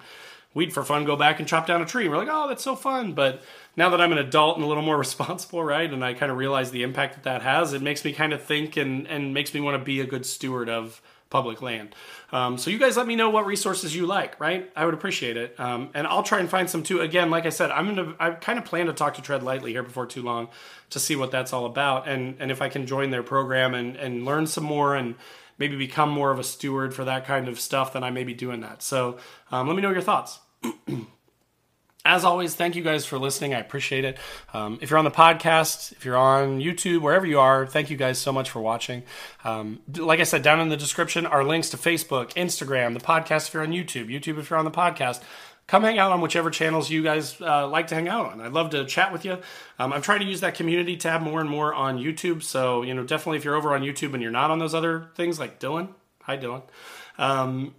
we'd 0.55 0.73
for 0.73 0.83
fun 0.83 1.05
go 1.05 1.17
back 1.17 1.39
and 1.39 1.49
chop 1.49 1.67
down 1.67 1.83
a 1.83 1.87
tree. 1.87 2.09
We're 2.09 2.17
like, 2.17 2.29
oh, 2.31 2.49
that's 2.49 2.65
so 2.65 2.75
fun. 2.75 3.13
But 3.13 3.43
now 3.77 3.91
that 3.91 4.01
I'm 4.01 4.13
an 4.13 4.19
adult 4.19 4.57
and 4.57 4.65
a 4.65 4.69
little 4.69 4.83
more 4.83 4.99
responsible, 4.99 5.63
right, 5.63 5.91
and 5.91 6.05
I 6.05 6.15
kind 6.15 6.33
of 6.33 6.39
realize 6.39 6.71
the 6.71 6.83
impact 6.83 7.15
that 7.15 7.23
that 7.25 7.43
has, 7.43 7.73
it 7.73 7.83
makes 7.83 8.05
me 8.05 8.13
kind 8.13 8.33
of 8.33 8.43
think 8.43 8.77
and 8.77 9.07
and 9.07 9.33
makes 9.33 9.55
me 9.55 9.61
want 9.61 9.79
to 9.79 9.85
be 9.85 10.01
a 10.01 10.07
good 10.07 10.27
steward 10.27 10.69
of 10.69 11.01
public 11.31 11.63
land. 11.63 11.95
Um, 12.33 12.59
so 12.59 12.71
you 12.71 12.79
guys 12.79 12.97
let 12.97 13.07
me 13.07 13.17
know 13.17 13.31
what 13.31 13.47
resources 13.47 13.95
you 13.95 14.07
like, 14.07 14.39
right? 14.41 14.71
I 14.77 14.85
would 14.85 14.95
appreciate 14.95 15.37
it, 15.37 15.59
um, 15.59 15.91
and 15.95 16.07
I'll 16.07 16.23
try 16.23 16.41
and 16.41 16.49
find 16.49 16.69
some 16.69 16.83
too. 16.83 17.01
Again, 17.01 17.31
like 17.31 17.47
I 17.47 17.51
said, 17.51 17.71
I'm 17.71 17.87
gonna 17.87 18.15
I 18.19 18.33
kind 18.33 18.59
of 18.59 18.65
plan 18.65 18.87
to 18.87 18.93
talk 18.93 19.15
to 19.15 19.23
Tread 19.23 19.43
Lightly 19.43 19.73
here 19.73 19.83
before 19.83 20.07
too 20.07 20.23
long 20.23 20.49
to 20.91 20.99
see 20.99 21.17
what 21.17 21.31
that's 21.31 21.53
all 21.53 21.65
about, 21.65 22.07
and 22.09 22.37
and 22.41 22.51
if 22.51 22.61
I 22.61 22.69
can 22.69 22.87
join 22.87 23.11
their 23.11 23.23
program 23.23 23.75
and 23.75 23.97
and 23.97 24.25
learn 24.25 24.47
some 24.47 24.65
more 24.65 24.95
and 24.95 25.15
maybe 25.59 25.77
become 25.77 26.11
more 26.11 26.31
of 26.31 26.39
a 26.39 26.45
steward 26.45 26.95
for 26.95 27.05
that 27.05 27.25
kind 27.25 27.47
of 27.47 27.61
stuff, 27.61 27.93
then 27.93 28.03
I 28.03 28.11
may 28.11 28.25
be 28.25 28.35
doing 28.35 28.61
that. 28.63 28.83
So 28.83 29.19
um, 29.53 29.67
let 29.67 29.77
me 29.77 29.83
know 29.83 29.91
your 29.91 30.01
thoughts. 30.01 30.41
As 32.05 32.25
always, 32.25 32.55
thank 32.55 32.77
you 32.77 32.83
guys 32.83 33.05
for 33.05 33.19
listening. 33.19 33.53
I 33.53 33.59
appreciate 33.59 34.07
it. 34.07 34.17
Um, 34.55 34.79
if 34.81 34.89
you're 34.89 34.99
on 34.99 35.05
the 35.05 35.11
podcast, 35.11 35.93
if 35.93 36.07
you're 36.07 36.17
on 36.17 36.59
YouTube, 36.59 37.03
wherever 37.03 37.27
you 37.27 37.39
are, 37.39 37.67
thank 37.67 37.91
you 37.91 37.97
guys 37.99 38.19
so 38.19 38.33
much 38.33 38.49
for 38.49 38.61
watching. 38.61 39.03
Um, 39.45 39.81
like 39.95 40.19
I 40.19 40.23
said, 40.23 40.41
down 40.41 40.61
in 40.61 40.71
the 40.71 40.79
description 40.79 41.27
are 41.27 41.45
links 41.45 41.69
to 41.71 41.77
Facebook, 41.77 42.33
Instagram, 42.33 42.95
the 42.95 43.05
podcast 43.05 43.49
if 43.49 43.55
you're 43.55 43.63
on 43.63 43.73
YouTube, 43.73 44.07
YouTube 44.07 44.39
if 44.39 44.49
you're 44.49 44.59
on 44.59 44.65
the 44.65 44.71
podcast. 44.71 45.21
Come 45.67 45.83
hang 45.83 45.99
out 45.99 46.11
on 46.11 46.23
whichever 46.23 46.51
channels 46.51 46.91
you 46.91 47.03
guys 47.03 47.39
uh, 47.41 47.69
like 47.69 47.89
to 47.89 47.95
hang 47.95 48.09
out 48.09 48.33
on. 48.33 48.41
I'd 48.41 48.53
love 48.53 48.71
to 48.71 48.87
chat 48.87 49.13
with 49.13 49.27
you. 49.27 49.39
Um, 49.79 49.93
I'm 49.93 50.03
trying 50.03 50.21
to 50.21 50.27
use 50.27 50.41
that 50.41 50.55
community 50.55 50.97
tab 50.97 51.21
more 51.21 51.41
and 51.41 51.51
more 51.51 51.75
on 51.75 51.99
YouTube. 51.99 52.43
So, 52.43 52.83
you 52.83 52.95
know, 52.95 53.05
definitely 53.05 53.37
if 53.37 53.45
you're 53.45 53.57
over 53.57 53.75
on 53.75 53.83
YouTube 53.83 54.15
and 54.15 54.23
you're 54.23 54.33
not 54.33 54.51
on 54.51 54.59
those 54.59 54.75
other 54.75 55.11
things 55.17 55.39
like 55.39 55.61
Dylan, 55.61 55.91
hi 56.23 56.39
Dylan, 56.39 56.63
um, 57.19 57.75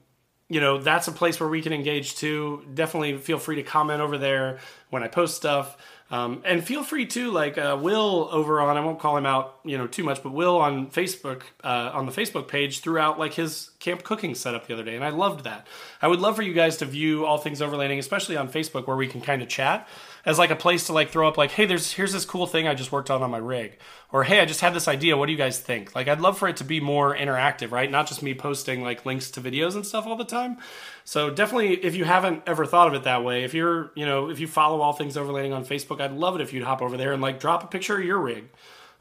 you 0.52 0.60
know, 0.60 0.80
that's 0.80 1.08
a 1.08 1.14
place 1.14 1.40
where 1.40 1.48
we 1.48 1.62
can 1.62 1.72
engage 1.72 2.16
too. 2.16 2.66
Definitely 2.74 3.18
feel 3.18 3.40
free 3.40 3.56
to 3.56 3.64
comment 3.64 4.02
over 4.02 4.18
there 4.18 4.60
when 4.90 5.02
I 5.02 5.08
post 5.08 5.38
stuff. 5.38 5.78
Um, 6.12 6.42
and 6.44 6.62
feel 6.62 6.84
free 6.84 7.06
to 7.06 7.32
like 7.32 7.58
uh, 7.58 7.80
Will 7.82 8.28
over 8.30 8.60
on 8.60 8.76
I 8.76 8.82
won't 8.82 9.00
call 9.00 9.16
him 9.16 9.26
out 9.26 9.60
you 9.64 9.78
know 9.78 9.88
too 9.88 10.04
much, 10.04 10.22
but 10.22 10.34
Will 10.34 10.58
on 10.58 10.88
Facebook 10.88 11.44
uh, 11.64 11.92
on 11.94 12.06
the 12.06 12.12
Facebook 12.12 12.50
page 12.50 12.82
threw 12.82 12.98
out 12.98 13.18
like 13.18 13.34
his 13.34 13.72
camp 13.80 14.04
cooking 14.04 14.36
setup 14.36 14.68
the 14.68 14.74
other 14.74 14.84
day, 14.84 14.96
and 14.96 15.06
I 15.06 15.10
loved 15.10 15.46
that. 15.46 15.68
I 16.02 16.10
would 16.10 16.20
love 16.20 16.36
for 16.36 16.42
you 16.42 16.52
guys 16.52 16.76
to 16.78 16.86
view 16.86 17.26
all 17.26 17.38
things 17.38 17.62
overlanding, 17.62 17.98
especially 17.98 18.36
on 18.36 18.50
Facebook 18.50 18.88
where 18.88 18.98
we 18.98 19.08
can 19.08 19.22
kind 19.22 19.42
of 19.42 19.48
chat 19.48 19.88
as 20.26 20.38
like 20.38 20.52
a 20.52 20.56
place 20.56 20.88
to 20.88 20.94
like 20.94 21.10
throw 21.10 21.28
up 21.28 21.38
like 21.38 21.52
hey 21.52 21.66
there's 21.66 21.94
here's 21.94 22.14
this 22.14 22.26
cool 22.26 22.46
thing 22.46 22.68
i 22.68 22.74
just 22.74 22.92
worked 22.92 23.10
on 23.10 23.24
on 23.24 23.32
my 23.32 23.38
rig. 23.38 23.78
Or 24.12 24.24
hey 24.24 24.40
i 24.40 24.46
just 24.46 24.62
had 24.62 24.74
this 24.74 24.88
idea. 24.88 25.18
What 25.18 25.28
do 25.28 25.32
you 25.32 25.38
guys 25.38 25.60
think? 25.60 25.96
Like 25.96 26.08
i'd 26.08 26.22
love 26.22 26.38
for 26.38 26.48
it 26.48 26.58
to 26.58 26.64
be 26.64 26.80
more 26.80 27.16
interactive 27.16 27.72
right? 27.72 27.90
Not 27.90 28.08
just 28.08 28.22
me 28.22 28.34
posting 28.34 28.82
like 28.84 29.06
links 29.06 29.32
to 29.32 29.42
videos 29.42 29.76
and 29.76 29.86
stuff 29.86 30.06
all 30.06 30.16
the 30.16 30.26
time. 30.26 30.58
So 31.04 31.30
definitely 31.30 31.84
if 31.84 31.96
you 31.96 32.06
haven't 32.06 32.44
ever 32.46 32.66
thought 32.66 32.88
of 32.88 32.94
it 32.94 33.04
that 33.04 33.24
way 33.24 33.44
if 33.44 33.54
you're 33.54 33.92
you 33.96 34.06
know 34.06 34.30
if 34.30 34.40
you 34.40 34.48
follow 34.48 34.82
all 34.82 34.94
things 34.94 35.16
overlanding 35.16 35.56
on 35.56 35.66
facebook 35.66 36.02
i'd 36.02 36.12
love 36.12 36.36
it 36.36 36.42
if 36.42 36.54
you'd 36.54 36.64
hop 36.64 36.82
over 36.82 36.98
there 36.98 37.14
and 37.14 37.22
like 37.22 37.40
drop 37.40 37.64
a 37.64 37.68
picture 37.68 37.98
of 37.98 38.06
your 38.06 38.20
rig. 38.20 38.46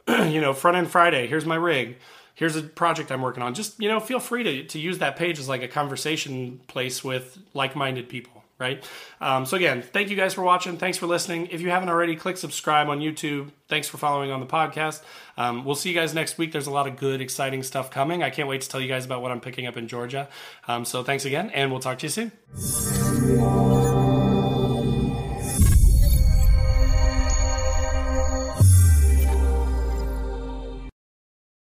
You 0.09 0.41
know 0.41 0.53
front 0.55 0.77
end 0.77 0.91
friday 0.91 1.27
here's 1.27 1.47
my 1.47 1.57
rig. 1.57 1.97
Here's 2.35 2.57
a 2.57 2.62
project 2.62 3.12
i'm 3.12 3.21
working 3.21 3.43
on. 3.43 3.55
Just 3.55 3.81
you 3.81 3.89
know 3.89 4.00
feel 4.00 4.21
free 4.21 4.43
to, 4.43 4.65
to 4.65 4.79
use 4.79 4.99
that 4.99 5.17
page 5.17 5.39
as 5.39 5.49
like 5.49 5.62
a 5.62 5.69
conversation 5.69 6.61
place 6.69 7.05
with 7.05 7.39
like-minded 7.53 8.09
people 8.09 8.40
right? 8.61 8.85
Um, 9.21 9.47
so 9.47 9.57
again, 9.57 9.83
thank 9.83 10.11
you 10.11 10.17
guys 10.17 10.35
for 10.35 10.43
watching. 10.43 10.76
Thanks 10.76 10.99
for 10.99 11.07
listening. 11.07 11.47
If 11.47 11.61
you 11.61 11.71
haven't 11.71 11.88
already, 11.88 12.14
click 12.14 12.37
subscribe 12.37 12.88
on 12.88 13.00
YouTube. 13.00 13.50
Thanks 13.69 13.88
for 13.88 13.97
following 13.99 14.31
on 14.31 14.40
the 14.40 14.47
podcast. 14.47 15.02
Um, 15.37 15.64
we'll 15.64 15.75
see 15.75 15.88
you 15.88 15.95
guys 15.95 16.14
next 16.14 16.38
week. 16.38 16.52
There's 16.52 16.67
a 16.67 16.71
lot 16.71 16.87
of 16.87 16.97
good, 16.97 17.21
exciting 17.21 17.62
stuff 17.62 17.90
coming. 17.90 18.23
I 18.23 18.31
can't 18.31 18.49
wait 18.49 18.61
to 18.61 18.69
tell 18.69 18.81
you 18.81 18.88
guys 18.88 19.05
about 19.05 19.23
what 19.23 19.33
I'm 19.33 19.40
picking 19.40 19.67
up 19.67 19.76
in 19.76 19.88
Georgia. 19.88 20.29
Um, 20.69 20.85
so 20.85 21.02
thanks 21.02 21.25
again, 21.25 21.50
and 21.50 21.71
we'll 21.71 21.81
talk 21.81 21.99
to 22.00 22.07
you 22.07 22.11
soon. 22.11 24.00